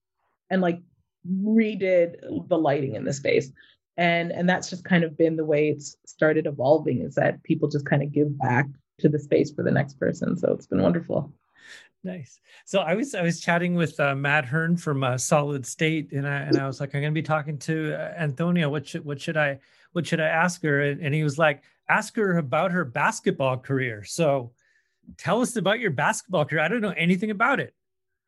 And 0.49 0.61
like 0.61 0.81
redid 1.29 2.15
the 2.47 2.57
lighting 2.57 2.95
in 2.95 3.05
the 3.05 3.13
space. 3.13 3.51
And 3.97 4.31
and 4.31 4.49
that's 4.49 4.69
just 4.69 4.83
kind 4.83 5.03
of 5.03 5.17
been 5.17 5.35
the 5.35 5.45
way 5.45 5.69
it's 5.69 5.95
started 6.05 6.47
evolving 6.47 7.01
is 7.01 7.15
that 7.15 7.43
people 7.43 7.69
just 7.69 7.85
kind 7.85 8.03
of 8.03 8.11
give 8.11 8.37
back 8.37 8.67
to 9.01 9.09
the 9.09 9.19
space 9.19 9.51
for 9.51 9.63
the 9.63 9.71
next 9.71 9.99
person. 9.99 10.37
So 10.37 10.53
it's 10.53 10.67
been 10.67 10.81
wonderful. 10.81 11.31
Nice. 12.03 12.39
So 12.65 12.79
I 12.79 12.95
was 12.95 13.13
I 13.13 13.21
was 13.21 13.39
chatting 13.39 13.75
with 13.75 13.99
uh, 13.99 14.15
Matt 14.15 14.45
Hearn 14.45 14.75
from 14.75 15.03
uh, 15.03 15.17
Solid 15.17 15.65
State, 15.65 16.11
and 16.13 16.27
I 16.27 16.37
and 16.37 16.57
I 16.57 16.65
was 16.65 16.79
like, 16.79 16.95
I'm 16.95 17.01
going 17.01 17.13
to 17.13 17.19
be 17.19 17.21
talking 17.21 17.59
to 17.59 17.93
uh, 17.93 18.13
Antonia. 18.17 18.67
What 18.67 18.87
should 18.87 19.05
what 19.05 19.21
should 19.21 19.37
I 19.37 19.59
what 19.91 20.07
should 20.07 20.19
I 20.19 20.27
ask 20.27 20.63
her? 20.63 20.81
And, 20.81 21.01
and 21.01 21.13
he 21.13 21.23
was 21.23 21.37
like, 21.37 21.61
ask 21.89 22.15
her 22.15 22.37
about 22.37 22.71
her 22.71 22.85
basketball 22.85 23.57
career. 23.57 24.03
So 24.03 24.51
tell 25.17 25.41
us 25.41 25.55
about 25.57 25.79
your 25.79 25.91
basketball 25.91 26.45
career. 26.45 26.61
I 26.61 26.67
don't 26.69 26.81
know 26.81 26.93
anything 26.97 27.29
about 27.29 27.59
it. 27.59 27.75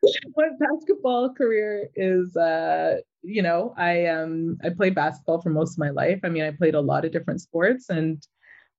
My 0.35 0.49
basketball 0.59 1.33
career 1.33 1.89
is, 1.95 2.35
uh, 2.35 2.97
you 3.23 3.41
know, 3.41 3.73
I 3.75 4.05
um 4.05 4.57
I 4.63 4.69
played 4.69 4.93
basketball 4.93 5.41
for 5.41 5.49
most 5.49 5.73
of 5.73 5.77
my 5.79 5.89
life. 5.89 6.19
I 6.23 6.29
mean, 6.29 6.43
I 6.43 6.51
played 6.51 6.75
a 6.75 6.81
lot 6.81 7.05
of 7.05 7.11
different 7.11 7.41
sports, 7.41 7.89
and 7.89 8.21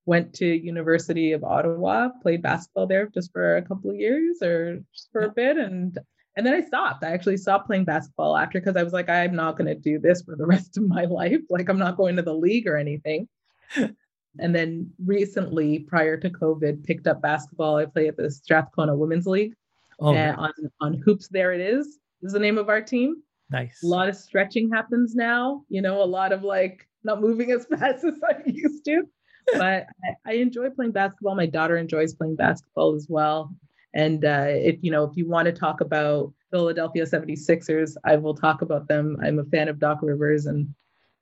went 0.07 0.35
to 0.35 0.47
University 0.47 1.33
of 1.33 1.45
Ottawa, 1.45 2.11
played 2.23 2.43
basketball 2.43 2.87
there 2.87 3.07
just 3.07 3.33
for 3.33 3.57
a 3.57 3.63
couple 3.63 3.91
of 3.91 3.97
years 3.97 4.43
or 4.43 4.81
just 4.93 5.11
for 5.13 5.23
a 5.23 5.31
bit 5.31 5.57
and 5.57 5.99
and 6.37 6.45
then 6.45 6.55
I 6.55 6.63
stopped. 6.63 7.05
I 7.05 7.13
actually 7.13 7.37
stopped 7.37 7.69
playing 7.69 7.85
basketball 7.85 8.37
after 8.37 8.59
because 8.59 8.77
I 8.77 8.83
was 8.83 8.93
like 8.93 9.09
I'm 9.09 9.37
not 9.37 9.57
going 9.57 9.69
to 9.69 9.75
do 9.75 9.99
this 9.99 10.23
for 10.23 10.37
the 10.37 10.47
rest 10.55 10.77
of 10.77 10.85
my 10.85 11.05
life. 11.05 11.41
Like 11.49 11.69
I'm 11.69 11.79
not 11.79 11.97
going 11.97 12.17
to 12.17 12.23
the 12.23 12.35
league 12.35 12.67
or 12.67 12.77
anything. 12.77 13.29
and 13.77 14.55
then 14.55 14.91
recently 15.05 15.79
prior 15.79 16.17
to 16.17 16.31
COVID 16.31 16.85
picked 16.85 17.07
up 17.07 17.23
basketball. 17.23 17.77
I 17.77 17.87
play 17.87 18.09
at 18.09 18.17
the 18.17 18.31
Strathcona 18.31 18.97
Women's 18.97 19.27
League. 19.27 19.55
Oh, 20.01 20.13
and 20.13 20.37
on 20.37 20.53
on 20.81 20.95
hoops 21.05 21.29
there 21.29 21.53
it 21.53 21.61
is. 21.61 21.99
Is 22.23 22.33
the 22.33 22.41
name 22.41 22.59
of 22.59 22.69
our 22.69 22.81
team. 22.81 23.23
Nice. 23.51 23.81
A 23.85 23.87
lot 23.87 24.09
of 24.09 24.17
stretching 24.17 24.71
happens 24.71 25.15
now, 25.15 25.63
you 25.69 25.83
know, 25.83 26.03
a 26.03 26.05
lot 26.05 26.33
of 26.33 26.43
like 26.43 26.89
not 27.05 27.21
moving 27.21 27.53
as 27.53 27.67
fast 27.71 28.03
as 28.05 28.15
I 28.29 28.43
used 28.47 28.85
to 28.87 29.05
but 29.53 29.63
I, 29.63 29.87
I, 30.27 30.33
enjoy 30.35 30.71
playing 30.71 30.93
basketball. 30.93 31.35
My 31.35 31.47
daughter 31.47 31.77
enjoys 31.77 32.15
playing 32.15 32.37
basketball 32.37 32.95
as 32.95 33.07
well. 33.09 33.55
And 33.95 34.25
uh, 34.25 34.47
if 34.49 34.79
you 34.83 34.91
know, 34.91 35.05
if 35.05 35.17
you 35.17 35.29
want 35.29 35.47
to 35.47 35.53
talk 35.53 35.81
about 35.81 36.33
Philadelphia 36.51 37.05
76ers, 37.05 37.97
I 38.05 38.17
will 38.17 38.35
talk 38.35 38.63
about 38.63 38.89
them. 38.89 39.17
I'm 39.23 39.39
a 39.39 39.45
fan 39.45 39.69
of 39.69 39.79
Doc 39.79 40.01
Rivers, 40.03 40.47
and 40.47 40.75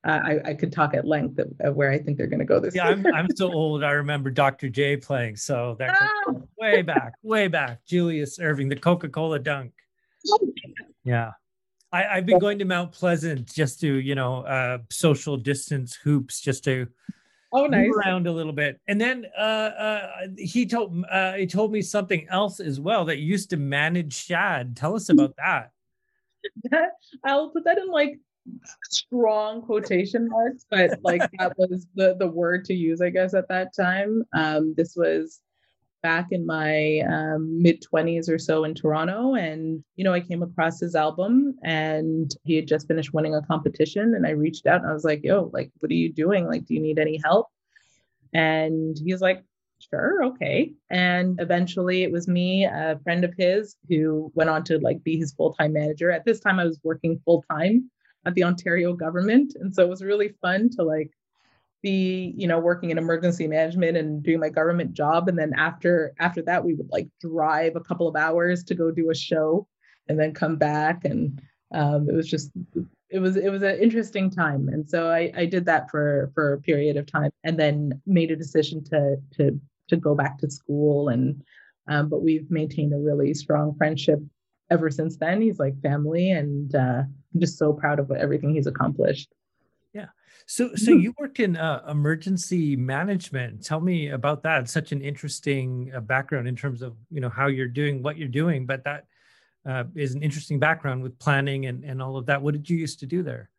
I, 0.04 0.40
I, 0.44 0.54
could 0.54 0.72
talk 0.72 0.94
at 0.94 1.06
length 1.06 1.38
of, 1.38 1.52
of 1.60 1.76
where 1.76 1.90
I 1.90 1.98
think 1.98 2.18
they're 2.18 2.26
going 2.26 2.40
to 2.40 2.44
go 2.44 2.58
this 2.58 2.74
yeah, 2.74 2.88
year. 2.88 3.06
I'm, 3.08 3.14
I'm 3.14 3.36
so 3.36 3.52
old. 3.52 3.84
I 3.84 3.92
remember 3.92 4.30
Dr. 4.30 4.68
J 4.68 4.96
playing. 4.96 5.36
So 5.36 5.76
that 5.78 5.96
ah! 6.00 6.32
way 6.58 6.82
back, 6.82 7.12
way 7.22 7.46
back. 7.46 7.84
Julius 7.86 8.38
Erving, 8.38 8.68
the 8.68 8.76
Coca 8.76 9.08
Cola 9.08 9.38
dunk. 9.38 9.72
Yeah. 11.04 11.32
I, 11.92 12.16
have 12.16 12.26
been 12.26 12.38
going 12.38 12.58
to 12.58 12.64
Mount 12.64 12.90
Pleasant 12.92 13.52
just 13.52 13.80
to, 13.80 13.94
you 13.94 14.14
know, 14.14 14.42
uh, 14.42 14.78
social 14.90 15.36
distance 15.36 15.94
hoops, 15.94 16.40
just 16.40 16.64
to 16.64 16.88
Oh, 17.54 17.66
nice. 17.66 17.90
around 17.90 18.26
a 18.26 18.32
little 18.32 18.52
bit, 18.52 18.80
and 18.88 18.98
then 18.98 19.26
uh, 19.36 19.40
uh, 19.40 20.08
he 20.38 20.64
told 20.64 21.04
uh, 21.10 21.34
he 21.34 21.46
told 21.46 21.70
me 21.70 21.82
something 21.82 22.26
else 22.30 22.60
as 22.60 22.80
well 22.80 23.04
that 23.04 23.18
used 23.18 23.50
to 23.50 23.58
manage 23.58 24.14
Shad. 24.14 24.74
Tell 24.74 24.96
us 24.96 25.10
about 25.10 25.34
that. 25.36 25.70
I'll 27.24 27.50
put 27.50 27.64
that 27.64 27.76
in 27.76 27.88
like 27.88 28.18
strong 28.84 29.60
quotation 29.60 30.30
marks, 30.30 30.64
but 30.70 30.98
like 31.02 31.20
that 31.38 31.52
was 31.58 31.86
the 31.94 32.16
the 32.18 32.26
word 32.26 32.64
to 32.66 32.74
use, 32.74 33.02
I 33.02 33.10
guess, 33.10 33.34
at 33.34 33.48
that 33.48 33.76
time. 33.76 34.24
Um, 34.32 34.72
this 34.74 34.96
was 34.96 35.41
back 36.02 36.28
in 36.30 36.44
my 36.44 37.00
um, 37.00 37.62
mid 37.62 37.82
20s 37.82 38.28
or 38.28 38.38
so 38.38 38.64
in 38.64 38.74
Toronto. 38.74 39.34
And, 39.34 39.82
you 39.96 40.04
know, 40.04 40.12
I 40.12 40.20
came 40.20 40.42
across 40.42 40.80
his 40.80 40.94
album 40.94 41.54
and 41.62 42.30
he 42.44 42.56
had 42.56 42.68
just 42.68 42.88
finished 42.88 43.14
winning 43.14 43.34
a 43.34 43.42
competition. 43.42 44.14
And 44.14 44.26
I 44.26 44.30
reached 44.30 44.66
out 44.66 44.82
and 44.82 44.90
I 44.90 44.92
was 44.92 45.04
like, 45.04 45.20
yo, 45.22 45.50
like, 45.52 45.70
what 45.78 45.90
are 45.90 45.94
you 45.94 46.12
doing? 46.12 46.46
Like, 46.46 46.66
do 46.66 46.74
you 46.74 46.80
need 46.80 46.98
any 46.98 47.20
help? 47.22 47.46
And 48.34 48.96
he's 49.02 49.20
like, 49.20 49.44
sure, 49.78 50.24
okay. 50.24 50.72
And 50.90 51.40
eventually 51.40 52.02
it 52.02 52.12
was 52.12 52.28
me, 52.28 52.64
a 52.64 52.98
friend 53.04 53.24
of 53.24 53.34
his, 53.36 53.76
who 53.88 54.32
went 54.34 54.50
on 54.50 54.64
to 54.64 54.78
like 54.78 55.02
be 55.02 55.16
his 55.16 55.32
full 55.32 55.54
time 55.54 55.72
manager. 55.72 56.10
At 56.10 56.24
this 56.24 56.40
time, 56.40 56.58
I 56.58 56.64
was 56.64 56.80
working 56.82 57.20
full 57.24 57.44
time 57.50 57.90
at 58.24 58.34
the 58.34 58.44
Ontario 58.44 58.94
government. 58.94 59.54
And 59.60 59.74
so 59.74 59.82
it 59.82 59.88
was 59.88 60.02
really 60.02 60.34
fun 60.40 60.70
to 60.76 60.82
like 60.82 61.10
be 61.82 62.32
you 62.36 62.46
know 62.46 62.58
working 62.58 62.90
in 62.90 62.98
emergency 62.98 63.46
management 63.46 63.96
and 63.96 64.22
doing 64.22 64.40
my 64.40 64.48
government 64.48 64.92
job. 64.92 65.28
And 65.28 65.38
then 65.38 65.52
after 65.56 66.14
after 66.18 66.42
that 66.42 66.64
we 66.64 66.74
would 66.74 66.88
like 66.90 67.08
drive 67.20 67.76
a 67.76 67.80
couple 67.80 68.08
of 68.08 68.16
hours 68.16 68.64
to 68.64 68.74
go 68.74 68.90
do 68.90 69.10
a 69.10 69.14
show 69.14 69.66
and 70.08 70.18
then 70.18 70.32
come 70.32 70.56
back. 70.56 71.04
And 71.04 71.40
um, 71.74 72.08
it 72.08 72.14
was 72.14 72.28
just 72.28 72.50
it 73.10 73.18
was 73.18 73.36
it 73.36 73.50
was 73.50 73.62
an 73.62 73.78
interesting 73.80 74.30
time. 74.30 74.68
And 74.68 74.88
so 74.88 75.10
I, 75.10 75.32
I 75.36 75.46
did 75.46 75.66
that 75.66 75.90
for 75.90 76.30
for 76.34 76.54
a 76.54 76.60
period 76.60 76.96
of 76.96 77.06
time 77.06 77.30
and 77.44 77.58
then 77.58 78.00
made 78.06 78.30
a 78.30 78.36
decision 78.36 78.84
to 78.84 79.16
to 79.36 79.60
to 79.88 79.96
go 79.96 80.14
back 80.14 80.38
to 80.38 80.50
school. 80.50 81.08
And 81.08 81.42
um, 81.88 82.08
but 82.08 82.22
we've 82.22 82.50
maintained 82.50 82.94
a 82.94 82.98
really 82.98 83.34
strong 83.34 83.74
friendship 83.76 84.20
ever 84.70 84.88
since 84.88 85.16
then. 85.16 85.42
He's 85.42 85.58
like 85.58 85.80
family 85.82 86.30
and 86.30 86.74
uh, 86.74 87.02
i'm 87.34 87.40
just 87.40 87.58
so 87.58 87.72
proud 87.72 87.98
of 87.98 88.10
everything 88.10 88.54
he's 88.54 88.66
accomplished 88.66 89.32
so, 90.46 90.74
so 90.74 90.92
you 90.92 91.14
worked 91.18 91.40
in 91.40 91.56
uh, 91.56 91.82
emergency 91.88 92.76
management. 92.76 93.64
Tell 93.64 93.80
me 93.80 94.10
about 94.10 94.42
that. 94.42 94.62
It's 94.62 94.72
such 94.72 94.92
an 94.92 95.00
interesting 95.00 95.92
uh, 95.94 96.00
background 96.00 96.48
in 96.48 96.56
terms 96.56 96.82
of 96.82 96.96
you 97.10 97.20
know 97.20 97.28
how 97.28 97.46
you're 97.46 97.68
doing 97.68 98.02
what 98.02 98.16
you're 98.16 98.28
doing, 98.28 98.66
but 98.66 98.84
that 98.84 99.06
uh, 99.66 99.84
is 99.94 100.14
an 100.14 100.22
interesting 100.22 100.58
background 100.58 101.02
with 101.02 101.18
planning 101.18 101.66
and 101.66 101.84
and 101.84 102.02
all 102.02 102.16
of 102.16 102.26
that. 102.26 102.40
What 102.40 102.52
did 102.52 102.68
you 102.68 102.76
used 102.76 103.00
to 103.00 103.06
do 103.06 103.22
there? 103.22 103.50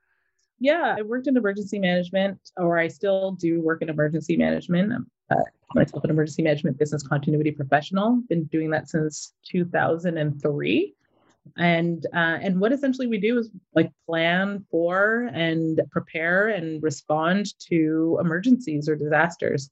Yeah, 0.60 0.96
I 0.98 1.02
worked 1.02 1.28
in 1.28 1.36
emergency 1.36 1.80
management, 1.80 2.40
or 2.58 2.78
I 2.78 2.88
still 2.88 3.32
do 3.34 3.62
work 3.62 3.82
in 3.82 3.90
emergency 3.90 4.38
management. 4.38 4.94
I'm 4.94 5.08
uh, 5.30 5.42
myself 5.76 6.04
an 6.04 6.10
emergency 6.10 6.44
management 6.44 6.78
business 6.78 7.04
continuity 7.04 7.52
professional. 7.52 8.22
Been 8.30 8.46
doing 8.46 8.70
that 8.72 8.90
since 8.90 9.34
2003 9.50 10.96
and 11.58 12.06
uh, 12.14 12.40
and 12.42 12.60
what 12.60 12.72
essentially 12.72 13.08
we 13.08 13.20
do 13.20 13.38
is 13.38 13.50
like 13.76 13.92
plan 14.08 14.66
for 14.72 15.30
and 15.34 15.82
prepare 15.92 16.50
and 16.50 16.82
respond 16.82 17.48
to 17.68 18.18
emergencies 18.22 18.90
or 18.90 18.96
disasters. 18.96 19.70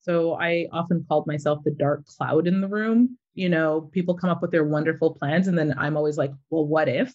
So 0.00 0.34
i 0.34 0.68
often 0.72 1.04
called 1.08 1.26
myself 1.26 1.64
the 1.64 1.70
dark 1.70 2.06
cloud 2.06 2.46
in 2.46 2.60
the 2.60 2.68
room. 2.68 3.18
You 3.34 3.48
know 3.48 3.82
people 3.92 4.14
come 4.14 4.30
up 4.30 4.42
with 4.42 4.50
their 4.50 4.64
wonderful 4.64 5.14
plans 5.14 5.48
and 5.48 5.58
then 5.58 5.74
i'm 5.78 5.96
always 5.96 6.18
like 6.18 6.32
well 6.50 6.66
what 6.66 6.88
if? 6.88 7.12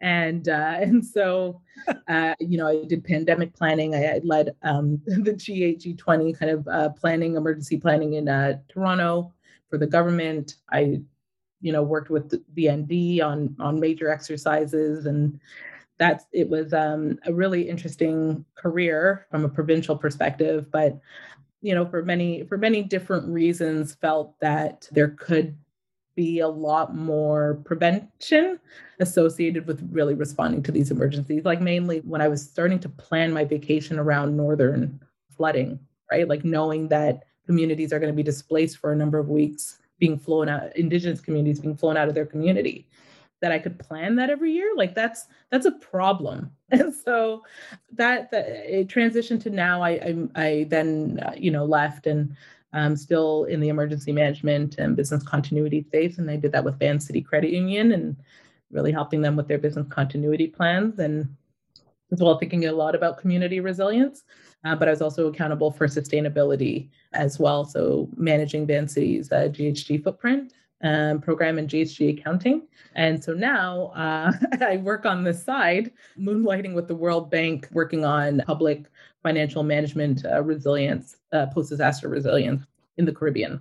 And 0.00 0.48
uh, 0.48 0.76
and 0.80 1.04
so 1.04 1.60
uh, 2.08 2.34
you 2.40 2.58
know 2.58 2.68
i 2.68 2.84
did 2.84 3.04
pandemic 3.04 3.54
planning. 3.54 3.94
I, 3.94 4.16
I 4.16 4.20
led 4.24 4.54
um, 4.62 5.00
the 5.06 5.32
g8 5.32 5.96
g20 5.96 6.38
kind 6.38 6.50
of 6.52 6.68
uh, 6.68 6.88
planning 6.90 7.36
emergency 7.36 7.78
planning 7.78 8.14
in 8.14 8.28
uh, 8.28 8.58
toronto 8.68 9.32
for 9.68 9.78
the 9.78 9.86
government. 9.86 10.56
I 10.70 11.02
you 11.62 11.72
know 11.72 11.82
worked 11.82 12.10
with 12.10 12.34
the 12.54 12.70
ND 12.70 13.22
on 13.22 13.56
on 13.58 13.80
major 13.80 14.10
exercises 14.10 15.06
and 15.06 15.40
that's 15.98 16.26
it 16.32 16.48
was 16.48 16.72
um, 16.72 17.18
a 17.26 17.32
really 17.32 17.68
interesting 17.68 18.44
career 18.54 19.26
from 19.30 19.44
a 19.44 19.48
provincial 19.48 19.96
perspective 19.96 20.70
but 20.70 21.00
you 21.62 21.74
know, 21.74 21.86
for 21.86 22.02
many 22.02 22.42
for 22.44 22.58
many 22.58 22.82
different 22.82 23.26
reasons, 23.28 23.94
felt 23.94 24.38
that 24.40 24.88
there 24.90 25.10
could 25.10 25.56
be 26.14 26.40
a 26.40 26.48
lot 26.48 26.94
more 26.94 27.60
prevention 27.64 28.60
associated 29.00 29.66
with 29.66 29.88
really 29.90 30.12
responding 30.12 30.62
to 30.64 30.72
these 30.72 30.90
emergencies. 30.90 31.44
Like 31.44 31.60
mainly 31.60 32.00
when 32.00 32.20
I 32.20 32.28
was 32.28 32.42
starting 32.42 32.80
to 32.80 32.88
plan 32.88 33.32
my 33.32 33.44
vacation 33.44 33.98
around 33.98 34.36
northern 34.36 35.00
flooding, 35.34 35.78
right? 36.10 36.28
Like 36.28 36.44
knowing 36.44 36.88
that 36.88 37.22
communities 37.46 37.92
are 37.92 37.98
going 37.98 38.12
to 38.12 38.16
be 38.16 38.22
displaced 38.22 38.78
for 38.78 38.92
a 38.92 38.96
number 38.96 39.18
of 39.18 39.28
weeks, 39.28 39.78
being 39.98 40.18
flown 40.18 40.48
out, 40.48 40.76
indigenous 40.76 41.20
communities 41.20 41.60
being 41.60 41.76
flown 41.76 41.96
out 41.96 42.08
of 42.08 42.14
their 42.14 42.26
community. 42.26 42.88
That 43.40 43.50
I 43.50 43.58
could 43.58 43.76
plan 43.76 44.14
that 44.16 44.30
every 44.30 44.52
year, 44.52 44.70
like 44.76 44.94
that's 44.94 45.26
that's 45.50 45.66
a 45.66 45.72
problem. 45.72 46.50
And 46.70 46.94
so 46.94 47.42
that 47.92 48.30
that 48.30 48.46
it 48.48 48.88
transitioned 48.88 49.42
to 49.42 49.50
now. 49.50 49.82
I 49.82 49.90
I, 49.90 50.28
I 50.36 50.66
then 50.70 51.20
uh, 51.26 51.34
you 51.36 51.50
know 51.50 51.64
left 51.64 52.06
and 52.06 52.34
um, 52.72 52.96
still 52.96 53.44
in 53.44 53.60
the 53.60 53.68
emergency 53.68 54.12
management 54.12 54.78
and 54.78 54.96
business 54.96 55.22
continuity 55.22 55.82
space. 55.82 56.18
And 56.18 56.30
I 56.30 56.36
did 56.36 56.52
that 56.52 56.64
with 56.64 56.78
Vancity 56.78 57.20
Credit 57.20 57.50
Union 57.50 57.92
and 57.92 58.16
really 58.70 58.92
helping 58.92 59.20
them 59.20 59.36
with 59.36 59.48
their 59.48 59.58
business 59.58 59.86
continuity 59.90 60.46
plans 60.46 60.98
and 60.98 61.28
as 62.12 62.20
well 62.20 62.38
thinking 62.38 62.66
a 62.66 62.72
lot 62.72 62.94
about 62.94 63.18
community 63.18 63.60
resilience. 63.60 64.22
Uh, 64.64 64.76
but 64.76 64.86
I 64.86 64.92
was 64.92 65.02
also 65.02 65.26
accountable 65.26 65.72
for 65.72 65.88
sustainability 65.88 66.88
as 67.14 67.38
well. 67.38 67.64
So 67.64 68.08
managing 68.16 68.66
Vancity's 68.66 69.32
uh, 69.32 69.48
GHG 69.48 70.04
footprint 70.04 70.52
um, 70.82 71.20
program 71.20 71.58
and 71.58 71.68
GHG 71.68 72.18
accounting. 72.18 72.66
And 72.94 73.22
so 73.22 73.32
now 73.32 73.86
uh, 73.96 74.32
I 74.60 74.76
work 74.76 75.06
on 75.06 75.24
this 75.24 75.42
side, 75.42 75.90
moonlighting 76.18 76.74
with 76.74 76.88
the 76.88 76.94
World 76.94 77.30
Bank, 77.30 77.68
working 77.72 78.04
on 78.04 78.42
public 78.46 78.86
financial 79.22 79.62
management 79.62 80.24
uh, 80.24 80.42
resilience, 80.42 81.16
uh, 81.32 81.46
post 81.46 81.70
disaster 81.70 82.08
resilience 82.08 82.62
in 82.98 83.04
the 83.04 83.12
Caribbean. 83.12 83.60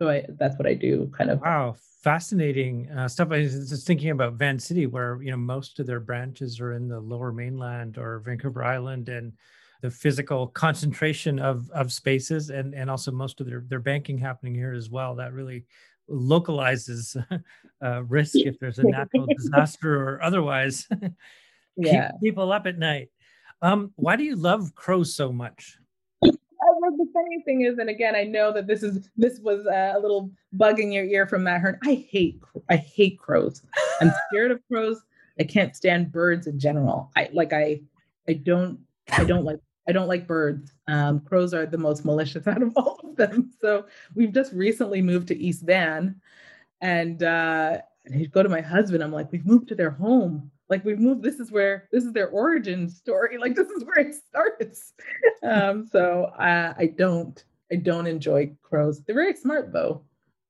So 0.00 0.08
I, 0.08 0.24
that's 0.38 0.56
what 0.58 0.66
I 0.66 0.72
do, 0.72 1.12
kind 1.16 1.30
of. 1.30 1.42
Wow, 1.42 1.76
fascinating 2.02 2.88
uh, 2.90 3.06
stuff. 3.06 3.28
I 3.32 3.40
was 3.40 3.68
just 3.68 3.86
thinking 3.86 4.08
about 4.10 4.32
Vancity, 4.32 4.86
where 4.86 5.20
you 5.20 5.30
know 5.30 5.36
most 5.36 5.78
of 5.78 5.86
their 5.86 6.00
branches 6.00 6.58
are 6.58 6.72
in 6.72 6.88
the 6.88 6.98
Lower 6.98 7.32
Mainland 7.32 7.98
or 7.98 8.20
Vancouver 8.20 8.64
Island, 8.64 9.10
and 9.10 9.34
the 9.82 9.90
physical 9.90 10.46
concentration 10.46 11.38
of 11.38 11.70
of 11.72 11.92
spaces, 11.92 12.48
and 12.48 12.74
and 12.74 12.88
also 12.90 13.10
most 13.10 13.42
of 13.42 13.46
their 13.46 13.62
their 13.68 13.78
banking 13.78 14.16
happening 14.16 14.54
here 14.54 14.72
as 14.72 14.88
well. 14.88 15.14
That 15.16 15.34
really 15.34 15.66
localizes 16.08 17.14
uh, 17.84 18.02
risk 18.04 18.36
if 18.36 18.58
there's 18.58 18.78
a 18.78 18.84
natural 18.84 19.26
disaster 19.36 20.02
or 20.02 20.22
otherwise. 20.22 20.88
yeah. 21.76 22.12
Keep 22.12 22.20
people 22.22 22.52
up 22.52 22.66
at 22.66 22.78
night. 22.78 23.10
Um, 23.60 23.92
why 23.96 24.16
do 24.16 24.24
you 24.24 24.36
love 24.36 24.74
crows 24.74 25.14
so 25.14 25.30
much? 25.30 25.76
Funny 27.12 27.42
thing 27.44 27.62
is, 27.62 27.78
and 27.78 27.90
again, 27.90 28.14
I 28.14 28.24
know 28.24 28.52
that 28.52 28.66
this 28.66 28.82
is 28.82 29.08
this 29.16 29.40
was 29.40 29.66
uh, 29.66 29.94
a 29.96 29.98
little 29.98 30.30
bug 30.52 30.80
in 30.80 30.92
your 30.92 31.04
ear 31.04 31.26
from 31.26 31.44
Matt 31.44 31.60
Hearn. 31.60 31.78
I 31.84 31.94
hate 31.94 32.40
I 32.68 32.76
hate 32.76 33.18
crows. 33.18 33.62
I'm 34.00 34.12
scared 34.28 34.50
of 34.50 34.60
crows. 34.70 35.02
I 35.38 35.44
can't 35.44 35.74
stand 35.74 36.12
birds 36.12 36.46
in 36.46 36.58
general. 36.58 37.10
I 37.16 37.30
like 37.32 37.52
I 37.52 37.80
I 38.28 38.34
don't 38.34 38.78
I 39.12 39.24
don't 39.24 39.44
like 39.44 39.60
I 39.88 39.92
don't 39.92 40.08
like 40.08 40.26
birds. 40.26 40.72
Um, 40.88 41.20
crows 41.20 41.52
are 41.54 41.66
the 41.66 41.78
most 41.78 42.04
malicious 42.04 42.46
out 42.46 42.62
of 42.62 42.72
all 42.76 43.00
of 43.02 43.16
them. 43.16 43.52
So 43.60 43.86
we've 44.14 44.32
just 44.32 44.52
recently 44.52 45.02
moved 45.02 45.28
to 45.28 45.38
East 45.38 45.62
Van, 45.62 46.20
and 46.80 47.22
uh, 47.22 47.78
and 48.04 48.14
I 48.14 48.24
go 48.26 48.42
to 48.42 48.48
my 48.48 48.60
husband. 48.60 49.02
I'm 49.02 49.12
like, 49.12 49.32
we've 49.32 49.46
moved 49.46 49.68
to 49.68 49.74
their 49.74 49.90
home 49.90 50.50
like 50.70 50.84
we've 50.84 50.98
moved 50.98 51.22
this 51.22 51.40
is 51.40 51.50
where 51.50 51.88
this 51.92 52.04
is 52.04 52.12
their 52.12 52.28
origin 52.28 52.88
story 52.88 53.36
like 53.36 53.54
this 53.54 53.68
is 53.68 53.84
where 53.84 53.98
it 54.06 54.14
starts. 54.14 54.94
Um, 55.42 55.88
so 55.90 56.24
uh, 56.38 56.74
i 56.76 56.86
don't 56.86 57.44
i 57.72 57.76
don't 57.76 58.06
enjoy 58.06 58.50
crows 58.62 59.02
they're 59.02 59.14
very 59.14 59.34
smart 59.34 59.72
though. 59.72 60.02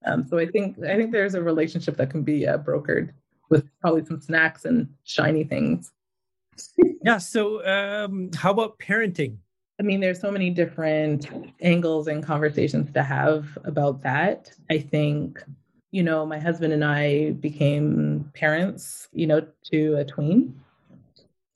Um, 0.04 0.26
so 0.28 0.38
i 0.38 0.46
think 0.46 0.78
i 0.80 0.96
think 0.96 1.12
there's 1.12 1.34
a 1.34 1.42
relationship 1.42 1.96
that 1.96 2.10
can 2.10 2.22
be 2.22 2.46
uh, 2.46 2.58
brokered 2.58 3.10
with 3.48 3.68
probably 3.80 4.04
some 4.04 4.20
snacks 4.20 4.64
and 4.64 4.88
shiny 5.04 5.44
things. 5.44 5.92
Yeah 7.02 7.18
so 7.18 7.64
um, 7.66 8.30
how 8.34 8.50
about 8.50 8.78
parenting? 8.78 9.38
I 9.80 9.82
mean, 9.82 10.00
there's 10.00 10.20
so 10.20 10.30
many 10.30 10.50
different 10.50 11.26
angles 11.62 12.06
and 12.06 12.22
conversations 12.22 12.92
to 12.92 13.02
have 13.02 13.56
about 13.64 14.02
that. 14.02 14.52
I 14.68 14.76
think 14.76 15.42
you 15.90 16.02
know, 16.02 16.24
my 16.24 16.38
husband 16.38 16.72
and 16.72 16.84
I 16.84 17.32
became 17.32 18.30
parents, 18.34 19.08
you 19.12 19.26
know, 19.26 19.46
to 19.72 19.96
a 19.96 20.04
tween. 20.04 20.60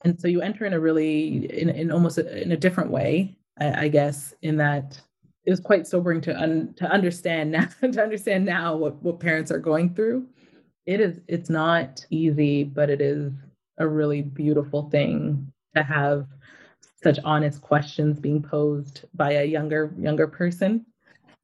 And 0.03 0.19
so 0.19 0.27
you 0.27 0.41
enter 0.41 0.65
in 0.65 0.73
a 0.73 0.79
really, 0.79 1.45
in, 1.57 1.69
in 1.69 1.91
almost 1.91 2.17
a, 2.17 2.41
in 2.41 2.51
a 2.51 2.57
different 2.57 2.91
way, 2.91 3.35
I, 3.59 3.85
I, 3.85 3.87
guess, 3.87 4.35
in 4.41 4.57
that 4.57 4.99
it 5.45 5.49
was 5.49 5.59
quite 5.59 5.87
sobering 5.87 6.21
to 6.21 6.39
un, 6.39 6.73
to 6.77 6.85
understand 6.85 7.51
now, 7.53 7.67
to 7.81 8.03
understand 8.03 8.45
now 8.45 8.75
what, 8.75 9.01
what 9.01 9.19
parents 9.19 9.51
are 9.51 9.59
going 9.59 9.93
through. 9.95 10.27
It 10.85 10.99
is, 10.99 11.19
it's 11.27 11.49
not 11.49 12.05
easy, 12.11 12.63
but 12.63 12.89
it 12.89 13.01
is 13.01 13.31
a 13.79 13.87
really 13.87 14.21
beautiful 14.21 14.89
thing 14.89 15.51
to 15.75 15.83
have 15.83 16.27
such 17.01 17.19
honest 17.23 17.61
questions 17.61 18.19
being 18.19 18.41
posed 18.41 19.05
by 19.13 19.33
a 19.33 19.43
younger 19.43 19.93
younger 19.97 20.27
person 20.27 20.85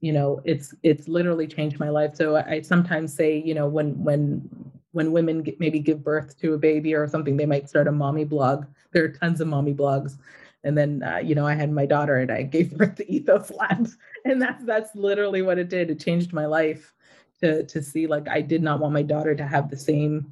you 0.01 0.11
know 0.11 0.41
it's 0.43 0.73
it's 0.83 1.07
literally 1.07 1.47
changed 1.47 1.79
my 1.79 1.89
life. 1.89 2.15
So 2.15 2.35
i 2.35 2.61
sometimes 2.61 3.13
say 3.13 3.37
you 3.37 3.53
know 3.53 3.67
when 3.67 4.03
when 4.03 4.49
when 4.91 5.11
women 5.13 5.45
maybe 5.59 5.79
give 5.79 6.03
birth 6.03 6.37
to 6.41 6.53
a 6.53 6.57
baby 6.57 6.93
or 6.93 7.07
something 7.07 7.37
they 7.37 7.45
might 7.45 7.69
start 7.69 7.87
a 7.87 7.91
mommy 7.91 8.25
blog. 8.25 8.65
There 8.91 9.05
are 9.05 9.09
tons 9.09 9.39
of 9.39 9.47
mommy 9.47 9.73
blogs. 9.73 10.17
And 10.63 10.77
then 10.77 11.01
uh, 11.03 11.17
you 11.17 11.33
know 11.33 11.47
i 11.47 11.53
had 11.55 11.71
my 11.71 11.85
daughter 11.85 12.17
and 12.17 12.31
i 12.31 12.43
gave 12.55 12.77
birth 12.77 12.95
to 12.95 13.11
ethos 13.11 13.51
labs 13.51 13.97
and 14.25 14.41
that's 14.41 14.63
that's 14.65 14.95
literally 14.95 15.41
what 15.41 15.57
it 15.57 15.69
did. 15.69 15.89
It 15.89 15.99
changed 15.99 16.33
my 16.33 16.45
life 16.45 16.93
to 17.41 17.63
to 17.65 17.81
see 17.81 18.07
like 18.07 18.27
i 18.29 18.41
did 18.41 18.61
not 18.61 18.79
want 18.79 18.93
my 18.93 19.01
daughter 19.01 19.35
to 19.35 19.45
have 19.45 19.69
the 19.69 19.77
same 19.77 20.31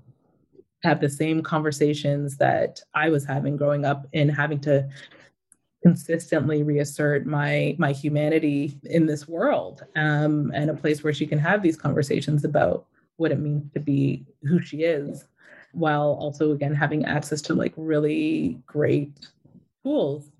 have 0.83 1.01
the 1.01 1.09
same 1.09 1.41
conversations 1.41 2.37
that 2.37 2.79
i 2.93 3.09
was 3.09 3.25
having 3.25 3.57
growing 3.57 3.85
up 3.85 4.05
and 4.13 4.31
having 4.31 4.59
to 4.59 4.87
consistently 5.81 6.63
reassert 6.63 7.25
my 7.25 7.75
my 7.77 7.91
humanity 7.91 8.77
in 8.83 9.05
this 9.05 9.27
world 9.27 9.83
um, 9.95 10.51
and 10.53 10.69
a 10.69 10.73
place 10.73 11.03
where 11.03 11.13
she 11.13 11.25
can 11.25 11.39
have 11.39 11.61
these 11.61 11.77
conversations 11.77 12.43
about 12.43 12.85
what 13.17 13.31
it 13.31 13.39
means 13.39 13.71
to 13.73 13.79
be 13.79 14.25
who 14.43 14.61
she 14.61 14.83
is 14.83 15.25
while 15.71 16.17
also 16.19 16.51
again 16.51 16.73
having 16.73 17.05
access 17.05 17.41
to 17.41 17.53
like 17.53 17.73
really 17.77 18.59
great 18.65 19.27
tools. 19.83 20.31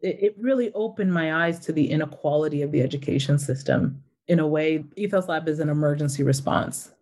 It, 0.00 0.18
it 0.22 0.36
really 0.38 0.72
opened 0.74 1.12
my 1.12 1.46
eyes 1.46 1.58
to 1.60 1.72
the 1.72 1.90
inequality 1.90 2.62
of 2.62 2.72
the 2.72 2.82
education 2.82 3.38
system 3.38 4.02
in 4.28 4.40
a 4.40 4.46
way 4.46 4.84
ethos 4.96 5.28
lab 5.28 5.48
is 5.48 5.60
an 5.60 5.68
emergency 5.68 6.22
response 6.22 6.92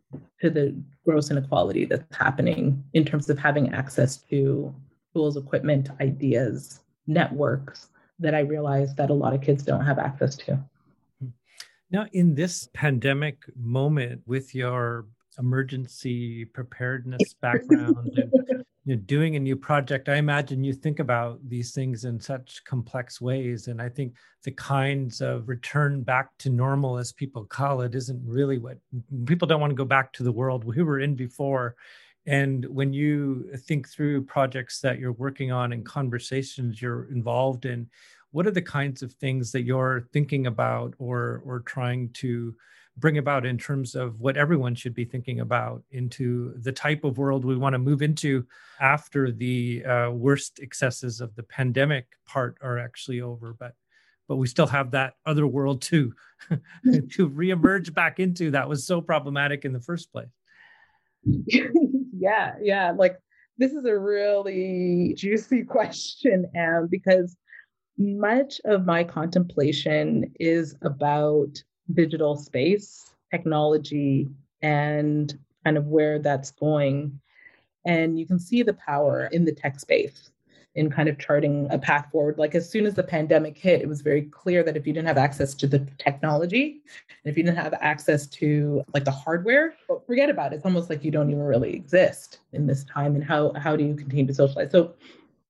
to 0.40 0.50
the 0.50 0.74
gross 1.04 1.30
inequality 1.30 1.84
that's 1.84 2.16
happening 2.16 2.82
in 2.92 3.04
terms 3.04 3.28
of 3.28 3.38
having 3.38 3.72
access 3.72 4.16
to 4.16 4.74
tools 5.12 5.36
equipment 5.36 5.90
ideas 6.00 6.80
networks 7.06 7.88
that 8.18 8.34
I 8.34 8.40
realized 8.40 8.96
that 8.96 9.10
a 9.10 9.14
lot 9.14 9.34
of 9.34 9.40
kids 9.40 9.64
don't 9.64 9.84
have 9.84 9.98
access 9.98 10.36
to. 10.36 10.58
Now, 11.90 12.06
in 12.12 12.34
this 12.34 12.68
pandemic 12.72 13.44
moment, 13.56 14.22
with 14.26 14.54
your 14.54 15.06
emergency 15.38 16.44
preparedness 16.44 17.34
background 17.40 18.18
and 18.18 18.32
you 18.84 18.96
know, 18.96 19.02
doing 19.06 19.36
a 19.36 19.40
new 19.40 19.56
project, 19.56 20.08
I 20.08 20.16
imagine 20.16 20.64
you 20.64 20.72
think 20.72 20.98
about 20.98 21.38
these 21.48 21.72
things 21.72 22.04
in 22.04 22.20
such 22.20 22.62
complex 22.64 23.20
ways. 23.20 23.68
And 23.68 23.80
I 23.80 23.88
think 23.88 24.14
the 24.42 24.50
kinds 24.50 25.20
of 25.20 25.48
return 25.48 26.02
back 26.02 26.36
to 26.38 26.50
normal, 26.50 26.98
as 26.98 27.12
people 27.12 27.44
call 27.44 27.80
it, 27.80 27.94
isn't 27.94 28.20
really 28.24 28.58
what 28.58 28.78
people 29.26 29.48
don't 29.48 29.60
want 29.60 29.70
to 29.70 29.76
go 29.76 29.84
back 29.84 30.12
to 30.14 30.22
the 30.22 30.32
world 30.32 30.64
we 30.64 30.82
were 30.82 31.00
in 31.00 31.14
before. 31.14 31.76
And 32.26 32.64
when 32.66 32.92
you 32.92 33.50
think 33.66 33.88
through 33.88 34.24
projects 34.24 34.80
that 34.80 34.98
you're 34.98 35.12
working 35.12 35.52
on 35.52 35.72
and 35.72 35.84
conversations 35.84 36.80
you're 36.80 37.10
involved 37.10 37.66
in, 37.66 37.88
what 38.30 38.46
are 38.46 38.52
the 38.52 38.62
kinds 38.62 39.02
of 39.02 39.12
things 39.12 39.52
that 39.52 39.62
you're 39.62 40.08
thinking 40.12 40.46
about 40.46 40.94
or 40.98 41.42
or 41.44 41.60
trying 41.60 42.10
to 42.14 42.54
bring 42.96 43.18
about 43.18 43.44
in 43.44 43.58
terms 43.58 43.94
of 43.94 44.20
what 44.20 44.36
everyone 44.36 44.74
should 44.74 44.94
be 44.94 45.04
thinking 45.04 45.40
about 45.40 45.82
into 45.90 46.54
the 46.62 46.72
type 46.72 47.04
of 47.04 47.18
world 47.18 47.44
we 47.44 47.56
want 47.56 47.74
to 47.74 47.78
move 47.78 48.02
into 48.02 48.46
after 48.80 49.30
the 49.32 49.84
uh, 49.84 50.10
worst 50.10 50.60
excesses 50.60 51.20
of 51.20 51.34
the 51.34 51.42
pandemic 51.42 52.06
part 52.26 52.56
are 52.62 52.78
actually 52.78 53.20
over? 53.20 53.54
But 53.58 53.74
but 54.26 54.36
we 54.36 54.46
still 54.46 54.66
have 54.66 54.90
that 54.92 55.14
other 55.26 55.46
world 55.46 55.82
to 55.82 56.12
to 56.50 57.28
reemerge 57.28 57.92
back 57.92 58.18
into 58.18 58.50
that 58.52 58.68
was 58.68 58.86
so 58.86 59.00
problematic 59.00 59.64
in 59.64 59.72
the 59.72 59.80
first 59.80 60.10
place 60.10 60.28
yeah, 62.24 62.54
yeah. 62.62 62.92
Like 62.92 63.18
this 63.58 63.72
is 63.72 63.84
a 63.84 63.98
really 63.98 65.14
juicy 65.16 65.62
question, 65.76 66.46
Am, 66.54 66.88
because 66.90 67.36
much 67.98 68.60
of 68.64 68.86
my 68.86 69.04
contemplation 69.04 70.32
is 70.40 70.74
about 70.82 71.62
digital 71.92 72.34
space, 72.36 73.14
technology, 73.30 74.28
and 74.62 75.38
kind 75.64 75.76
of 75.76 75.86
where 75.86 76.18
that's 76.18 76.50
going. 76.50 77.20
And 77.86 78.18
you 78.18 78.26
can 78.26 78.38
see 78.38 78.62
the 78.62 78.72
power 78.72 79.28
in 79.30 79.44
the 79.44 79.52
tech 79.52 79.78
space. 79.78 80.30
In 80.74 80.90
kind 80.90 81.08
of 81.08 81.18
charting 81.18 81.68
a 81.70 81.78
path 81.78 82.08
forward. 82.10 82.36
Like 82.36 82.54
as 82.54 82.68
soon 82.68 82.86
as 82.86 82.94
the 82.94 83.02
pandemic 83.02 83.56
hit, 83.56 83.80
it 83.80 83.88
was 83.88 84.00
very 84.00 84.22
clear 84.22 84.62
that 84.64 84.76
if 84.76 84.86
you 84.86 84.92
didn't 84.92 85.06
have 85.06 85.18
access 85.18 85.54
to 85.54 85.66
the 85.66 85.86
technology 85.98 86.82
and 87.08 87.30
if 87.30 87.36
you 87.36 87.44
didn't 87.44 87.58
have 87.58 87.74
access 87.80 88.26
to 88.28 88.84
like 88.92 89.04
the 89.04 89.10
hardware, 89.10 89.74
forget 90.06 90.30
about 90.30 90.52
it. 90.52 90.56
It's 90.56 90.64
almost 90.64 90.90
like 90.90 91.04
you 91.04 91.10
don't 91.10 91.30
even 91.30 91.42
really 91.42 91.74
exist 91.74 92.40
in 92.52 92.66
this 92.66 92.84
time. 92.84 93.14
And 93.14 93.24
how 93.24 93.52
how 93.54 93.76
do 93.76 93.84
you 93.84 93.94
continue 93.94 94.26
to 94.26 94.34
socialize? 94.34 94.72
So 94.72 94.94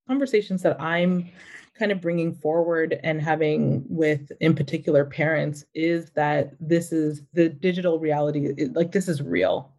conversations 0.06 0.62
that 0.62 0.80
I'm 0.80 1.30
kind 1.78 1.90
of 1.90 2.00
bringing 2.00 2.32
forward 2.34 3.00
and 3.02 3.20
having 3.20 3.84
with 3.88 4.30
in 4.40 4.54
particular 4.54 5.04
parents 5.04 5.64
is 5.74 6.10
that 6.10 6.52
this 6.60 6.92
is 6.92 7.22
the 7.32 7.48
digital 7.48 7.98
reality 7.98 8.68
like 8.74 8.92
this 8.92 9.08
is 9.08 9.20
real 9.20 9.73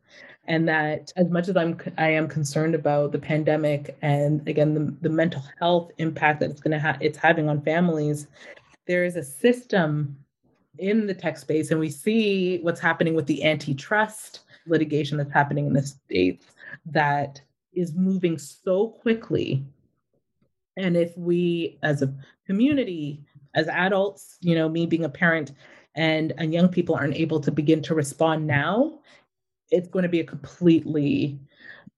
and 0.47 0.67
that 0.67 1.12
as 1.15 1.29
much 1.29 1.47
as 1.47 1.58
I'm 1.58 1.79
I 1.97 2.10
am 2.10 2.27
concerned 2.27 2.75
about 2.75 3.12
the 3.12 3.19
pandemic 3.19 3.97
and 4.01 4.47
again 4.47 4.73
the, 4.73 4.95
the 5.01 5.10
mental 5.10 5.43
health 5.60 5.91
impact 5.97 6.39
that 6.39 6.51
it's 6.51 6.62
going 6.62 6.71
to 6.71 6.79
have 6.79 6.97
it's 7.01 7.17
having 7.17 7.49
on 7.49 7.62
families, 7.62 8.27
there 8.86 9.05
is 9.05 9.15
a 9.15 9.23
system 9.23 10.17
in 10.77 11.08
the 11.08 11.13
tech 11.13 11.38
space, 11.38 11.71
and 11.71 11.79
we 11.79 11.89
see 11.89 12.60
what's 12.62 12.79
happening 12.79 13.15
with 13.15 13.25
the 13.27 13.43
antitrust 13.43 14.41
litigation 14.67 15.17
that's 15.17 15.31
happening 15.31 15.67
in 15.67 15.73
the 15.73 15.84
states 15.84 16.47
that 16.86 17.41
is 17.73 17.93
moving 17.93 18.38
so 18.38 18.89
quickly. 18.89 19.63
And 20.77 20.97
if 20.97 21.17
we, 21.17 21.77
as 21.84 22.01
a 22.01 22.13
community, 22.45 23.23
as 23.53 23.67
adults, 23.69 24.38
you 24.41 24.55
know, 24.55 24.67
me 24.67 24.86
being 24.86 25.05
a 25.05 25.10
parent, 25.10 25.53
and 25.95 26.34
and 26.38 26.53
young 26.53 26.67
people 26.67 26.95
aren't 26.95 27.15
able 27.15 27.39
to 27.39 27.51
begin 27.51 27.81
to 27.84 27.95
respond 27.95 28.45
now 28.45 28.99
it's 29.71 29.89
going 29.89 30.04
to 30.04 30.10
be 30.10 30.19
a 30.19 30.25
completely 30.25 31.39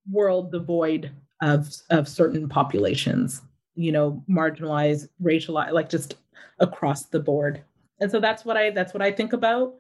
world 0.09 0.51
devoid 0.51 1.11
of 1.41 1.69
of 1.89 2.07
certain 2.07 2.47
populations 2.49 3.41
you 3.75 3.91
know 3.91 4.23
marginalized 4.29 5.07
racialized 5.21 5.71
like 5.71 5.89
just 5.89 6.15
across 6.59 7.05
the 7.05 7.19
board. 7.19 7.61
And 7.99 8.11
so 8.11 8.19
that's 8.19 8.43
what 8.43 8.57
i 8.57 8.71
that's 8.71 8.93
what 8.93 9.01
i 9.03 9.11
think 9.11 9.33
about. 9.33 9.75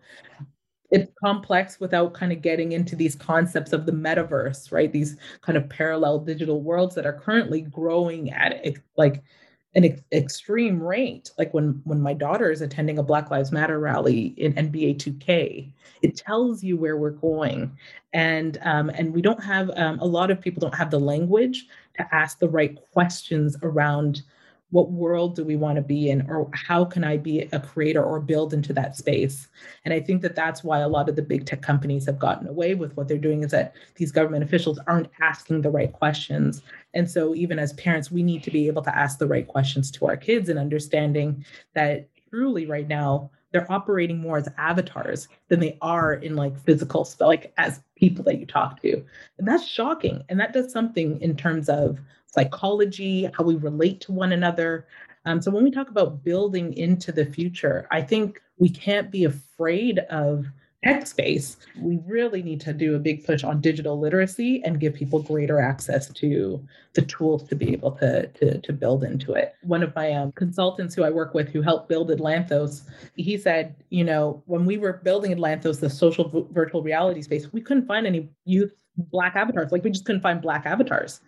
It's 0.89 1.11
complex 1.21 1.81
without 1.81 2.13
kind 2.13 2.31
of 2.31 2.41
getting 2.41 2.71
into 2.71 2.95
these 2.95 3.15
concepts 3.15 3.73
of 3.73 3.85
the 3.85 3.91
metaverse 3.91 4.71
right? 4.71 4.91
These 4.91 5.17
kind 5.41 5.57
of 5.57 5.67
parallel 5.67 6.19
digital 6.19 6.61
worlds 6.61 6.95
that 6.95 7.05
are 7.05 7.19
currently 7.19 7.61
growing 7.61 8.31
at 8.31 8.65
like 8.95 9.23
an 9.77 9.85
ex- 9.85 10.01
extreme 10.11 10.83
rate 10.83 11.31
like 11.37 11.53
when 11.53 11.81
when 11.85 12.01
my 12.01 12.13
daughter 12.13 12.51
is 12.51 12.61
attending 12.61 12.97
a 12.97 13.03
black 13.03 13.31
lives 13.31 13.53
matter 13.53 13.79
rally 13.79 14.33
in 14.37 14.53
nba 14.53 14.97
2k 14.97 15.71
it 16.01 16.15
tells 16.15 16.63
you 16.63 16.77
where 16.77 16.97
we're 16.97 17.11
going. 17.11 17.77
And 18.13 18.57
um, 18.63 18.89
and 18.89 19.13
we 19.13 19.21
don't 19.21 19.43
have 19.43 19.69
um, 19.75 19.99
a 19.99 20.05
lot 20.05 20.31
of 20.31 20.41
people 20.41 20.61
don't 20.61 20.75
have 20.75 20.91
the 20.91 20.99
language 20.99 21.67
to 21.97 22.15
ask 22.15 22.39
the 22.39 22.49
right 22.49 22.77
questions 22.91 23.57
around 23.63 24.23
what 24.71 24.91
world 24.91 25.35
do 25.35 25.45
we 25.45 25.55
want 25.55 25.77
to 25.77 25.81
be 25.81 26.09
in 26.09 26.29
or 26.29 26.49
how 26.53 26.83
can 26.83 27.03
i 27.03 27.15
be 27.15 27.41
a 27.53 27.59
creator 27.59 28.03
or 28.03 28.19
build 28.19 28.53
into 28.53 28.73
that 28.73 28.95
space? 28.97 29.47
And 29.85 29.93
i 29.93 29.99
think 29.99 30.21
that 30.21 30.35
that's 30.35 30.63
why 30.63 30.79
a 30.79 30.89
lot 30.89 31.09
of 31.09 31.15
the 31.15 31.21
big 31.21 31.45
tech 31.45 31.61
companies 31.61 32.05
have 32.05 32.19
gotten 32.19 32.47
away 32.47 32.75
with 32.75 32.95
what 32.97 33.07
they're 33.07 33.17
doing 33.17 33.43
is 33.43 33.51
that 33.51 33.75
these 33.95 34.11
government 34.11 34.43
officials 34.43 34.79
aren't 34.87 35.09
asking 35.21 35.61
the 35.61 35.71
right 35.71 35.91
questions. 35.91 36.61
And 36.93 37.09
so 37.09 37.33
even 37.35 37.59
as 37.59 37.73
parents 37.73 38.11
we 38.11 38.23
need 38.23 38.43
to 38.43 38.51
be 38.51 38.67
able 38.67 38.81
to 38.83 38.95
ask 38.95 39.19
the 39.19 39.27
right 39.27 39.47
questions 39.47 39.91
to 39.91 40.05
our 40.07 40.17
kids 40.17 40.49
and 40.49 40.59
understanding 40.59 41.45
that 41.73 42.09
truly 42.29 42.65
right 42.65 42.87
now 42.87 43.29
they're 43.51 43.71
operating 43.71 44.19
more 44.19 44.37
as 44.37 44.49
avatars 44.57 45.27
than 45.47 45.59
they 45.59 45.77
are 45.81 46.13
in 46.13 46.35
like 46.35 46.57
physical 46.59 47.07
like 47.19 47.53
as 47.57 47.81
people 47.95 48.23
that 48.25 48.39
you 48.39 48.45
talk 48.45 48.81
to. 48.81 49.03
And 49.37 49.47
that's 49.47 49.65
shocking. 49.65 50.23
And 50.29 50.39
that 50.39 50.53
does 50.53 50.71
something 50.71 51.19
in 51.21 51.35
terms 51.35 51.69
of 51.69 51.99
psychology, 52.27 53.29
how 53.37 53.43
we 53.43 53.55
relate 53.55 54.01
to 54.01 54.11
one 54.11 54.31
another. 54.31 54.87
Um, 55.25 55.41
so 55.41 55.51
when 55.51 55.63
we 55.63 55.71
talk 55.71 55.89
about 55.89 56.23
building 56.23 56.73
into 56.73 57.11
the 57.11 57.25
future, 57.25 57.87
I 57.91 58.01
think 58.01 58.41
we 58.57 58.69
can't 58.69 59.11
be 59.11 59.25
afraid 59.25 59.99
of 60.09 60.45
tech 60.83 61.07
space. 61.07 61.57
We 61.81 61.99
really 62.05 62.43
need 62.43 62.61
to 62.61 62.73
do 62.73 62.95
a 62.95 62.99
big 62.99 63.25
push 63.25 63.43
on 63.43 63.61
digital 63.61 63.99
literacy 63.99 64.61
and 64.63 64.79
give 64.79 64.93
people 64.93 65.21
greater 65.21 65.59
access 65.59 66.09
to 66.09 66.63
the 66.93 67.01
tools 67.01 67.47
to 67.49 67.55
be 67.55 67.73
able 67.73 67.91
to, 67.93 68.27
to, 68.27 68.59
to 68.59 68.73
build 68.73 69.03
into 69.03 69.33
it. 69.33 69.55
One 69.63 69.83
of 69.83 69.95
my 69.95 70.13
um, 70.13 70.31
consultants 70.33 70.93
who 70.95 71.03
I 71.03 71.09
work 71.09 71.33
with 71.33 71.49
who 71.49 71.61
helped 71.61 71.89
build 71.89 72.09
Atlanthos, 72.09 72.83
he 73.15 73.37
said, 73.37 73.75
you 73.89 74.03
know, 74.03 74.41
when 74.45 74.65
we 74.65 74.77
were 74.77 74.93
building 74.93 75.31
Atlanthos, 75.35 75.79
the 75.79 75.89
social 75.89 76.29
v- 76.29 76.45
virtual 76.51 76.83
reality 76.83 77.21
space, 77.21 77.51
we 77.51 77.61
couldn't 77.61 77.87
find 77.87 78.05
any 78.05 78.29
youth 78.45 78.73
black 78.97 79.35
avatars. 79.35 79.71
Like 79.71 79.83
we 79.83 79.89
just 79.89 80.05
couldn't 80.05 80.21
find 80.21 80.41
black 80.41 80.65
avatars. 80.65 81.21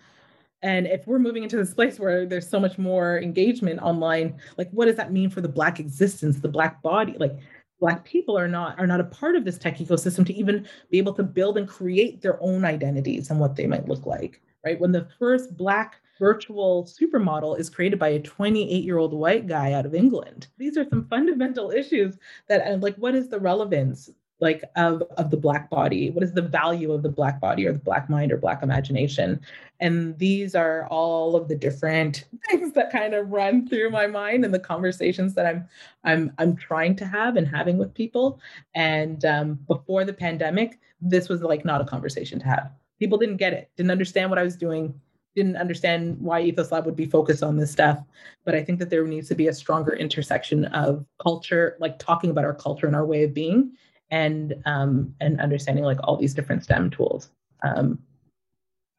And 0.62 0.88
if 0.88 1.08
we're 1.08 1.20
moving 1.20 1.44
into 1.44 1.56
this 1.56 1.74
place 1.74 2.00
where 2.00 2.26
there's 2.26 2.50
so 2.50 2.60
much 2.60 2.78
more 2.78 3.20
engagement 3.20 3.80
online, 3.82 4.38
like 4.58 4.70
what 4.72 4.86
does 4.86 4.98
that 4.98 5.12
mean 5.12 5.30
for 5.30 5.42
the 5.42 5.48
black 5.48 5.80
existence, 5.80 6.40
the 6.40 6.50
black 6.50 6.82
body? 6.82 7.16
Like 7.18 7.38
black 7.80 8.04
people 8.04 8.38
are 8.38 8.48
not 8.48 8.78
are 8.78 8.88
not 8.88 9.00
a 9.00 9.06
part 9.06 9.36
of 9.36 9.46
this 9.46 9.58
tech 9.58 9.78
ecosystem 9.78 10.26
to 10.26 10.34
even 10.34 10.68
be 10.92 10.98
able 10.98 11.14
to 11.14 11.24
build 11.24 11.58
and 11.58 11.68
create 11.68 12.22
their 12.22 12.42
own 12.44 12.66
identities 12.66 13.30
and 13.30 13.40
what 13.40 13.56
they 13.56 13.68
might 13.68 13.88
look 13.88 14.06
like. 14.06 14.42
Right. 14.66 14.80
When 14.80 14.92
the 14.92 15.08
first 15.18 15.56
black 15.56 16.02
virtual 16.20 16.84
supermodel 16.86 17.58
is 17.58 17.70
created 17.70 17.98
by 17.98 18.10
a 18.10 18.20
28 18.20 18.84
year 18.84 18.98
old 18.98 19.14
white 19.14 19.48
guy 19.48 19.72
out 19.72 19.86
of 19.86 19.96
England. 19.96 20.48
These 20.58 20.78
are 20.78 20.88
some 20.90 21.08
fundamental 21.08 21.72
issues 21.72 22.18
that, 22.48 22.82
like, 22.82 22.96
what 22.98 23.16
is 23.16 23.30
the 23.30 23.40
relevance 23.40 24.10
like 24.42 24.64
of 24.76 25.04
of 25.18 25.32
the 25.32 25.38
black 25.38 25.70
body. 25.70 26.10
What 26.12 26.24
is 26.24 26.34
the 26.34 26.42
value 26.42 26.92
of 26.92 27.04
the 27.04 27.10
black 27.10 27.42
body 27.42 27.68
or 27.68 27.74
the 27.74 27.80
black 27.80 28.10
mind 28.10 28.32
or 28.32 28.38
black 28.38 28.64
imagination? 28.64 29.42
And 29.80 30.18
these 30.18 30.56
are 30.56 30.88
all 30.88 31.36
of 31.36 31.48
the 31.48 31.56
different 31.56 32.26
things 32.50 32.74
that 32.74 32.92
kind 32.92 33.14
of 33.14 33.30
run 33.30 33.68
through 33.68 33.90
my 33.90 34.08
mind 34.08 34.46
and 34.46 34.54
the 34.54 34.60
conversations 34.60 35.34
that 35.36 35.46
i'm 35.46 35.68
i'm 36.04 36.32
i'm 36.38 36.56
trying 36.56 36.96
to 36.98 37.06
have 37.06 37.36
and 37.36 37.48
having 37.48 37.78
with 37.78 37.94
people. 37.94 38.40
And 38.76 39.24
um, 39.26 39.60
before 39.68 40.06
the 40.06 40.14
pandemic 40.14 40.80
this 41.02 41.30
was 41.30 41.42
like 41.42 41.64
not 41.64 41.82
a 41.82 41.86
conversation 41.86 42.40
to 42.40 42.46
have. 42.46 42.72
People 43.00 43.18
didn't 43.18 43.38
get 43.38 43.54
it 43.54 43.70
didn't 43.76 43.92
understand 43.92 44.30
what 44.30 44.40
i 44.40 44.44
was 44.44 44.56
doing 44.56 44.94
didn't 45.36 45.58
understand 45.58 46.20
why 46.20 46.42
ethos 46.42 46.72
lab 46.72 46.86
would 46.86 46.96
be 46.96 47.06
focused 47.06 47.44
on 47.44 47.58
this 47.58 47.72
stuff. 47.72 48.00
But 48.46 48.56
i 48.56 48.64
think 48.64 48.80
that 48.80 48.90
there 48.90 49.06
needs 49.06 49.28
to 49.30 49.36
be 49.36 49.48
a 49.48 49.54
stronger 49.54 49.94
intersection 49.96 50.66
of 50.66 51.06
culture 51.22 51.76
like 51.80 52.00
talking 52.00 52.30
about 52.30 52.46
our 52.46 52.56
culture 52.56 52.88
and 52.88 52.96
our 52.96 53.06
way 53.06 53.24
of 53.24 53.34
being 53.34 53.74
and 54.12 54.56
um, 54.66 55.14
and 55.20 55.40
understanding 55.40 55.84
like 55.84 56.00
all 56.04 56.18
these 56.18 56.34
different 56.34 56.64
STEM 56.64 56.90
tools. 56.90 57.30
Um, 57.64 58.00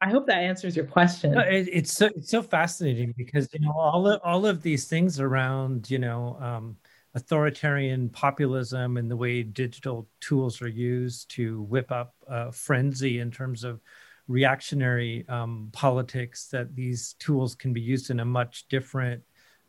I 0.01 0.09
hope 0.09 0.25
that 0.27 0.37
answers 0.37 0.75
your 0.75 0.85
question. 0.85 1.37
It, 1.37 1.69
it's 1.71 1.93
so 1.93 2.07
it's 2.07 2.29
so 2.29 2.41
fascinating 2.41 3.13
because 3.17 3.47
you 3.53 3.59
know 3.59 3.73
all 3.77 4.07
of, 4.07 4.19
all 4.23 4.45
of 4.45 4.61
these 4.61 4.85
things 4.85 5.19
around 5.19 5.89
you 5.89 5.99
know 5.99 6.37
um, 6.39 6.77
authoritarian 7.13 8.09
populism 8.09 8.97
and 8.97 9.11
the 9.11 9.15
way 9.15 9.43
digital 9.43 10.07
tools 10.19 10.61
are 10.61 10.67
used 10.67 11.29
to 11.31 11.61
whip 11.63 11.91
up 11.91 12.15
a 12.27 12.51
frenzy 12.51 13.19
in 13.19 13.29
terms 13.29 13.63
of 13.63 13.79
reactionary 14.27 15.25
um, 15.27 15.69
politics 15.73 16.47
that 16.47 16.73
these 16.73 17.13
tools 17.19 17.53
can 17.53 17.73
be 17.73 17.81
used 17.81 18.09
in 18.09 18.21
a 18.21 18.25
much 18.25 18.67
different 18.69 19.21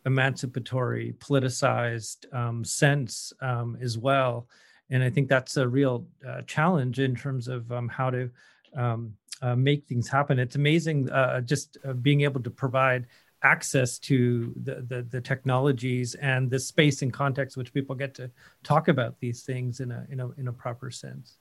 emancipatory 0.07 1.15
politicized 1.19 2.33
um, 2.35 2.65
sense 2.65 3.33
um, 3.41 3.77
as 3.81 3.99
well 3.99 4.49
and 4.93 5.03
I 5.03 5.11
think 5.11 5.29
that's 5.29 5.57
a 5.57 5.67
real 5.67 6.07
uh, 6.29 6.43
challenge 6.43 7.01
in 7.01 7.17
terms 7.17 7.49
of 7.49 7.73
um, 7.73 7.89
how 7.89 8.11
to 8.11 8.31
um, 8.77 9.15
uh, 9.41 9.57
make 9.57 9.87
things 9.87 10.07
happen. 10.07 10.39
It's 10.39 10.55
amazing 10.55 11.11
uh, 11.11 11.41
just 11.41 11.79
uh, 11.85 11.95
being 11.95 12.21
able 12.21 12.43
to 12.43 12.51
provide 12.51 13.07
access 13.43 13.99
to 13.99 14.53
the, 14.63 14.87
the, 14.87 15.03
the 15.03 15.21
technologies 15.21 16.15
and 16.15 16.49
the 16.49 16.61
space 16.61 17.03
and 17.03 17.13
context 17.13 17.57
which 17.57 17.75
people 17.75 17.97
get 17.97 18.15
to 18.15 18.31
talk 18.63 18.87
about 18.87 19.19
these 19.19 19.43
things 19.43 19.81
in 19.81 19.91
a 19.91 20.07
in 20.11 20.21
a 20.21 20.31
in 20.33 20.47
a 20.47 20.53
proper 20.53 20.91
sense. 20.91 21.39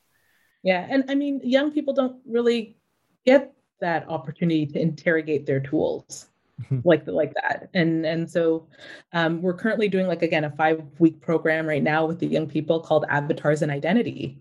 Yeah, 0.63 0.87
and 0.89 1.03
I 1.09 1.15
mean, 1.15 1.41
young 1.43 1.71
people 1.71 1.93
don't 1.93 2.17
really 2.25 2.77
get 3.25 3.53
that 3.81 4.07
opportunity 4.07 4.65
to 4.67 4.79
interrogate 4.79 5.45
their 5.45 5.59
tools. 5.59 6.30
Like 6.83 7.05
like 7.07 7.33
that. 7.35 7.69
And 7.73 8.05
and 8.05 8.29
so 8.29 8.67
um, 9.13 9.41
we're 9.41 9.53
currently 9.53 9.87
doing 9.87 10.07
like 10.07 10.21
again 10.21 10.43
a 10.43 10.51
five 10.51 10.81
week 10.99 11.21
program 11.21 11.67
right 11.67 11.83
now 11.83 12.05
with 12.05 12.19
the 12.19 12.27
young 12.27 12.47
people 12.47 12.79
called 12.79 13.05
avatars 13.09 13.61
and 13.61 13.71
identity 13.71 14.39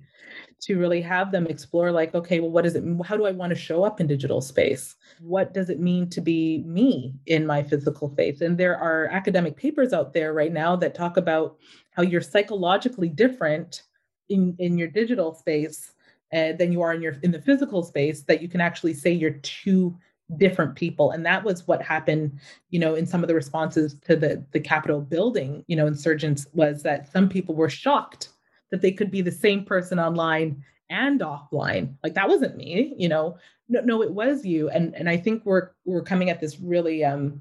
to 0.61 0.78
really 0.78 1.00
have 1.00 1.33
them 1.33 1.46
explore 1.46 1.90
like 1.90 2.14
okay 2.14 2.38
well 2.38 2.50
what 2.50 2.66
is 2.66 2.74
it 2.74 2.85
how 3.04 3.16
do 3.16 3.24
i 3.24 3.30
want 3.30 3.50
to 3.50 3.56
show 3.56 3.83
up 3.83 4.00
in 4.00 4.06
digital 4.06 4.40
space? 4.40 4.96
What 5.20 5.54
does 5.54 5.70
it 5.70 5.80
mean 5.80 6.09
to 6.11 6.20
be 6.20 6.62
me 6.66 7.14
in 7.26 7.46
my 7.46 7.62
physical 7.62 8.11
space? 8.11 8.40
And 8.40 8.56
there 8.59 8.76
are 8.76 9.06
academic 9.06 9.56
papers 9.56 9.92
out 9.92 10.12
there 10.12 10.33
right 10.33 10.52
now 10.52 10.76
that 10.76 10.94
talk 10.94 11.16
about 11.16 11.56
how 11.92 12.02
you're 12.02 12.20
psychologically 12.20 13.09
different 13.09 13.83
in 14.28 14.54
in 14.59 14.78
your 14.78 14.88
digital 14.88 15.35
space 15.35 15.92
uh, 16.33 16.52
than 16.52 16.72
you 16.72 16.83
are 16.83 16.92
in 16.94 17.02
your 17.02 17.16
in 17.22 17.33
the 17.33 17.42
physical 17.42 17.83
space 17.83 18.22
that 18.22 18.42
you 18.42 18.48
can 18.48 18.61
actually 18.61 18.94
say 18.94 19.11
you're 19.11 19.40
two 19.42 19.96
different 20.37 20.77
people. 20.77 21.11
And 21.11 21.25
that 21.27 21.45
was 21.45 21.66
what 21.66 21.83
happened 21.83 22.38
you 22.71 22.79
know 22.79 22.95
in 22.95 23.07
some 23.07 23.23
of 23.23 23.29
the 23.29 23.35
responses 23.35 23.95
to 24.07 24.16
the 24.16 24.45
the 24.53 24.61
capitol 24.61 25.01
building 25.01 25.64
you 25.66 25.77
know 25.77 25.87
insurgents 25.87 26.47
was 26.53 26.83
that 26.83 27.11
some 27.11 27.29
people 27.29 27.55
were 27.55 27.71
shocked 27.71 28.29
that 28.71 28.83
they 28.83 28.93
could 28.93 29.11
be 29.11 29.23
the 29.23 29.33
same 29.33 29.64
person 29.64 29.99
online 29.99 30.64
and 30.88 31.21
offline. 31.21 31.95
Like 32.03 32.14
that 32.14 32.29
wasn't 32.29 32.57
me 32.57 32.95
you 32.97 33.09
know. 33.09 33.38
No 33.69 33.81
no 33.81 34.03
it 34.03 34.12
was 34.12 34.45
you. 34.45 34.69
And 34.71 34.95
and 34.95 35.09
i 35.09 35.16
think 35.16 35.45
we're 35.45 35.71
we're 35.85 36.03
coming 36.03 36.31
at 36.31 36.40
this 36.40 36.59
really 36.61 37.05
um 37.05 37.40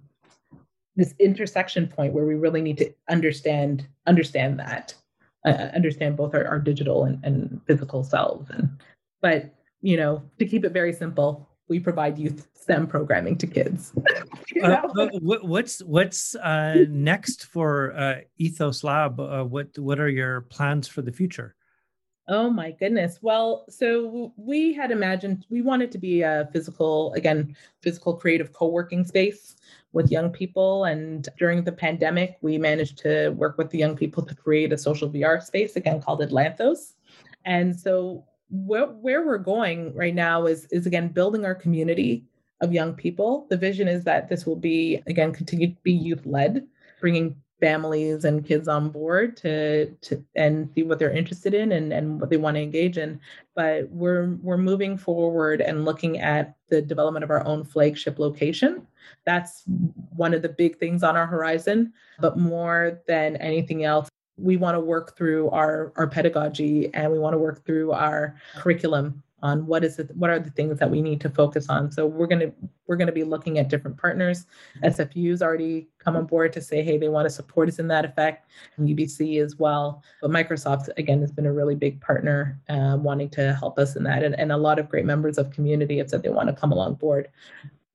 this 0.96 1.14
intersection 1.20 1.88
point 1.88 2.14
where 2.14 2.26
we 2.26 2.36
really 2.36 2.62
need 2.62 2.78
to 2.78 2.94
understand 3.10 3.88
understand 4.06 4.60
that 4.60 4.94
uh, 5.46 5.70
understand 5.74 6.18
both 6.18 6.36
our, 6.36 6.46
our 6.46 6.60
digital 6.60 7.06
and, 7.06 7.24
and 7.24 7.62
physical 7.66 8.04
selves. 8.04 8.50
And 8.50 8.70
but 9.22 9.56
you 9.82 9.98
know 9.98 10.22
to 10.40 10.46
keep 10.46 10.66
it 10.66 10.72
very 10.72 10.94
simple 10.94 11.49
we 11.70 11.80
provide 11.80 12.18
youth 12.18 12.48
STEM 12.54 12.88
programming 12.88 13.38
to 13.38 13.48
kids. 13.48 13.94
uh, 14.64 14.82
what's 15.22 15.82
what's 15.84 16.36
uh, 16.36 16.86
next 16.90 17.46
for 17.46 17.96
uh, 17.96 18.16
Ethos 18.38 18.84
Lab? 18.84 19.20
Uh, 19.20 19.44
what 19.44 19.78
what 19.78 20.00
are 20.00 20.10
your 20.10 20.42
plans 20.42 20.88
for 20.88 21.02
the 21.02 21.12
future? 21.12 21.56
Oh 22.28 22.52
my 22.52 22.70
goodness. 22.70 23.18
Well, 23.24 23.66
so 23.70 24.34
we 24.38 24.72
had 24.72 24.92
imagined 24.92 25.48
we 25.50 25.64
wanted 25.64 25.92
to 25.94 25.98
be 25.98 26.22
a 26.22 26.48
physical, 26.54 27.12
again, 27.14 27.56
physical 27.82 28.14
creative 28.14 28.54
co-working 28.54 29.04
space 29.04 29.56
with 29.94 30.12
young 30.12 30.30
people. 30.30 30.86
And 30.86 31.28
during 31.40 31.64
the 31.64 31.72
pandemic, 31.72 32.38
we 32.42 32.60
managed 32.60 33.00
to 33.00 33.30
work 33.30 33.58
with 33.58 33.72
the 33.72 33.80
young 33.80 33.96
people 33.96 34.22
to 34.24 34.36
create 34.36 34.72
a 34.72 34.78
social 34.78 35.10
VR 35.10 35.42
space, 35.42 35.76
again 35.76 36.02
called 36.02 36.22
Atlanthos. 36.22 36.94
And 37.46 37.76
so 37.76 38.26
where, 38.50 38.88
where 38.88 39.26
we're 39.26 39.38
going 39.38 39.94
right 39.96 40.16
now 40.16 40.46
is 40.46 40.66
is 40.72 40.86
again 40.86 41.10
building 41.10 41.46
our 41.46 41.56
community 41.56 42.24
of 42.62 42.74
young 42.74 42.94
people. 42.94 43.48
The 43.50 43.58
vision 43.58 43.88
is 43.88 44.04
that 44.04 44.30
this 44.30 44.46
will 44.46 44.56
be 44.56 45.02
again 45.08 45.32
continue 45.32 45.68
to 45.68 45.82
be 45.84 45.94
youth 45.94 46.26
led, 46.26 46.68
bringing 47.00 47.36
families 47.60 48.24
and 48.24 48.46
kids 48.46 48.68
on 48.68 48.90
board 48.90 49.36
to 49.36 49.88
to 50.02 50.24
and 50.36 50.70
see 50.74 50.84
what 50.84 50.98
they're 50.98 51.12
interested 51.12 51.54
in 51.54 51.74
and, 51.74 51.92
and 51.92 52.20
what 52.20 52.30
they 52.30 52.38
want 52.38 52.56
to 52.56 52.62
engage 52.62 52.98
in. 52.98 53.20
But 53.56 53.90
we're 53.90 54.36
we're 54.42 54.58
moving 54.58 54.98
forward 54.98 55.62
and 55.62 55.86
looking 55.86 56.20
at 56.20 56.56
the 56.70 56.82
development 56.82 57.24
of 57.24 57.30
our 57.30 57.46
own 57.46 57.64
flagship 57.64 58.20
location. 58.20 58.86
That's 59.26 59.64
one 60.16 60.34
of 60.34 60.42
the 60.42 60.50
big 60.50 60.78
things 60.78 61.04
on 61.04 61.16
our 61.16 61.28
horizon. 61.28 61.94
But 62.20 62.38
more 62.38 63.02
than 63.08 63.36
anything 63.38 63.84
else, 63.84 64.09
we 64.42 64.58
want 64.58 64.76
to 64.76 64.80
work 64.80 65.18
through 65.18 65.50
our 65.50 65.92
our 65.96 66.08
pedagogy 66.08 66.90
and 66.94 67.12
we 67.12 67.20
want 67.20 67.34
to 67.34 67.38
work 67.38 67.66
through 67.66 67.92
our 67.92 68.36
curriculum 68.58 69.22
on 69.42 69.66
what 69.66 69.84
is 69.84 70.00
it 70.00 70.10
what 70.16 70.30
are 70.30 70.40
the 70.40 70.50
things 70.52 70.80
that 70.80 70.90
we 70.90 71.02
need 71.02 71.22
to 71.22 71.30
focus 71.30 71.70
on. 71.70 71.92
So 71.92 72.06
we're 72.06 72.28
going 72.28 72.42
to 72.42 72.54
we're 72.88 72.98
going 72.98 73.08
to 73.08 73.14
be 73.14 73.24
looking 73.24 73.58
at 73.58 73.70
different 73.70 73.98
partners. 73.98 74.46
Sfu's 74.84 75.42
already 75.42 75.88
come 76.00 76.16
on 76.16 76.26
board 76.26 76.52
to 76.54 76.62
say 76.62 76.84
hey 76.84 76.98
they 76.98 77.10
want 77.10 77.26
to 77.26 77.30
support 77.30 77.70
us 77.70 77.80
in 77.80 77.88
that 77.88 78.06
effect. 78.06 78.50
And 78.78 78.88
ubc 78.88 79.42
as 79.42 79.58
well. 79.58 80.04
But 80.22 80.32
microsoft 80.32 80.90
again 80.98 81.22
has 81.22 81.32
been 81.32 81.46
a 81.46 81.54
really 81.54 81.76
big 81.76 82.02
partner 82.02 82.60
uh, 82.70 82.98
wanting 83.00 83.30
to 83.32 83.54
help 83.54 83.80
us 83.80 83.96
in 83.96 84.04
that. 84.04 84.24
And, 84.24 84.38
and 84.40 84.52
a 84.52 84.58
lot 84.58 84.80
of 84.80 84.90
great 84.90 85.06
members 85.06 85.38
of 85.38 85.52
community 85.52 85.98
have 86.00 86.10
said 86.10 86.24
they 86.24 86.30
want 86.30 86.50
to 86.50 86.56
come 86.56 86.72
along 86.72 86.96
board 86.96 87.30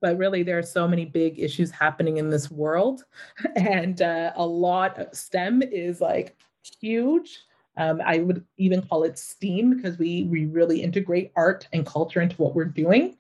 but 0.00 0.16
really 0.18 0.42
there 0.42 0.58
are 0.58 0.62
so 0.62 0.86
many 0.86 1.04
big 1.04 1.38
issues 1.38 1.70
happening 1.70 2.18
in 2.18 2.30
this 2.30 2.50
world 2.50 3.04
and 3.56 4.02
uh, 4.02 4.32
a 4.36 4.46
lot 4.46 4.98
of 4.98 5.14
stem 5.14 5.62
is 5.62 6.00
like 6.00 6.36
huge. 6.80 7.40
Um, 7.76 8.00
i 8.06 8.18
would 8.18 8.44
even 8.56 8.82
call 8.82 9.02
it 9.02 9.18
steam 9.18 9.74
because 9.74 9.98
we 9.98 10.24
we 10.24 10.46
really 10.46 10.80
integrate 10.80 11.32
art 11.34 11.66
and 11.72 11.84
culture 11.84 12.20
into 12.20 12.36
what 12.36 12.54
we're 12.54 12.64
doing. 12.64 13.16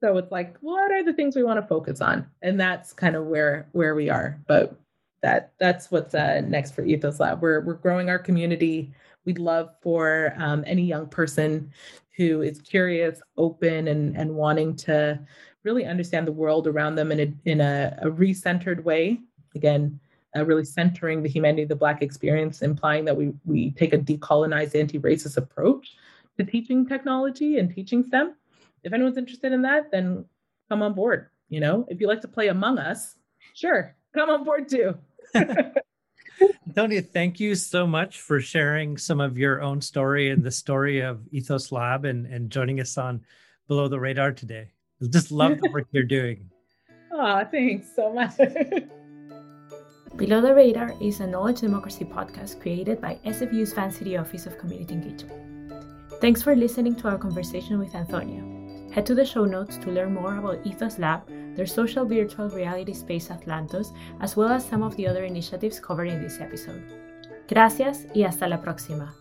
So 0.00 0.16
it's 0.16 0.32
like 0.32 0.56
what 0.60 0.90
are 0.90 1.04
the 1.04 1.12
things 1.12 1.36
we 1.36 1.44
want 1.44 1.60
to 1.60 1.66
focus 1.66 2.00
on? 2.00 2.26
And 2.40 2.58
that's 2.58 2.92
kind 2.94 3.14
of 3.14 3.26
where 3.26 3.68
where 3.72 3.94
we 3.94 4.08
are. 4.08 4.40
But 4.46 4.80
that 5.22 5.52
that's 5.58 5.90
what's 5.90 6.14
uh, 6.14 6.40
next 6.46 6.74
for 6.74 6.84
ethos 6.84 7.20
lab. 7.20 7.42
We're, 7.42 7.60
we're 7.60 7.74
growing 7.74 8.08
our 8.08 8.18
community. 8.18 8.92
We'd 9.24 9.38
love 9.38 9.70
for 9.82 10.34
um, 10.38 10.64
any 10.66 10.82
young 10.82 11.06
person 11.06 11.72
who 12.16 12.42
is 12.42 12.60
curious 12.60 13.20
open 13.36 13.88
and 13.88 14.16
and 14.16 14.34
wanting 14.34 14.76
to 14.76 15.20
really 15.64 15.84
understand 15.84 16.26
the 16.26 16.32
world 16.32 16.66
around 16.66 16.94
them 16.94 17.12
in 17.12 17.20
a, 17.20 17.50
in 17.50 17.60
a, 17.60 17.98
a 18.02 18.10
recentered 18.10 18.82
way. 18.82 19.20
Again, 19.54 19.98
uh, 20.36 20.44
really 20.44 20.64
centering 20.64 21.22
the 21.22 21.28
humanity 21.28 21.62
of 21.62 21.68
the 21.68 21.76
Black 21.76 22.02
experience, 22.02 22.62
implying 22.62 23.04
that 23.04 23.16
we, 23.16 23.32
we 23.44 23.72
take 23.72 23.92
a 23.92 23.98
decolonized 23.98 24.78
anti 24.78 24.98
racist 24.98 25.36
approach 25.36 25.96
to 26.38 26.44
teaching 26.44 26.86
technology 26.86 27.58
and 27.58 27.74
teaching 27.74 28.04
STEM. 28.04 28.34
If 28.84 28.92
anyone's 28.92 29.18
interested 29.18 29.52
in 29.52 29.62
that, 29.62 29.90
then 29.90 30.24
come 30.68 30.82
on 30.82 30.94
board. 30.94 31.28
You 31.48 31.60
know, 31.60 31.84
if 31.88 32.00
you 32.00 32.06
like 32.06 32.20
to 32.22 32.28
play 32.28 32.48
Among 32.48 32.78
Us, 32.78 33.16
sure, 33.54 33.96
come 34.14 34.30
on 34.30 34.44
board 34.44 34.68
too. 34.68 34.96
Tony, 36.74 37.00
thank 37.00 37.40
you 37.40 37.56
so 37.56 37.86
much 37.86 38.20
for 38.20 38.40
sharing 38.40 38.96
some 38.96 39.20
of 39.20 39.36
your 39.36 39.60
own 39.60 39.80
story 39.80 40.30
and 40.30 40.44
the 40.44 40.50
story 40.50 41.00
of 41.00 41.20
Ethos 41.32 41.72
Lab 41.72 42.04
and, 42.04 42.24
and 42.26 42.50
joining 42.50 42.80
us 42.80 42.96
on 42.96 43.22
Below 43.66 43.88
the 43.88 43.98
Radar 43.98 44.32
today 44.32 44.70
just 45.10 45.32
love 45.32 45.58
the 45.62 45.70
work 45.70 45.86
you're 45.92 46.04
doing. 46.04 46.50
Oh, 47.12 47.44
thanks 47.50 47.88
so 47.94 48.12
much. 48.12 48.36
Below 50.16 50.40
the 50.42 50.54
Radar 50.54 50.94
is 51.00 51.20
a 51.20 51.26
knowledge 51.26 51.60
democracy 51.60 52.04
podcast 52.04 52.60
created 52.60 53.00
by 53.00 53.18
SFU's 53.24 53.72
Vancity 53.72 54.16
Office 54.16 54.46
of 54.46 54.58
Community 54.58 54.94
Engagement. 54.94 55.72
Thanks 56.20 56.42
for 56.42 56.54
listening 56.54 56.94
to 56.96 57.08
our 57.08 57.16
conversation 57.16 57.78
with 57.78 57.94
Antonio. 57.94 58.44
Head 58.92 59.06
to 59.06 59.14
the 59.14 59.24
show 59.24 59.44
notes 59.44 59.76
to 59.78 59.90
learn 59.90 60.14
more 60.14 60.36
about 60.36 60.66
Ethos 60.66 60.98
Lab, 60.98 61.22
their 61.56 61.66
social 61.66 62.04
virtual 62.04 62.50
reality 62.50 62.92
space 62.92 63.28
Atlanthos, 63.28 63.94
as 64.20 64.36
well 64.36 64.48
as 64.48 64.64
some 64.64 64.82
of 64.82 64.96
the 64.96 65.06
other 65.06 65.24
initiatives 65.24 65.80
covered 65.80 66.08
in 66.08 66.20
this 66.20 66.40
episode. 66.40 66.82
Gracias 67.48 68.06
y 68.14 68.24
hasta 68.24 68.46
la 68.46 68.60
próxima. 68.60 69.14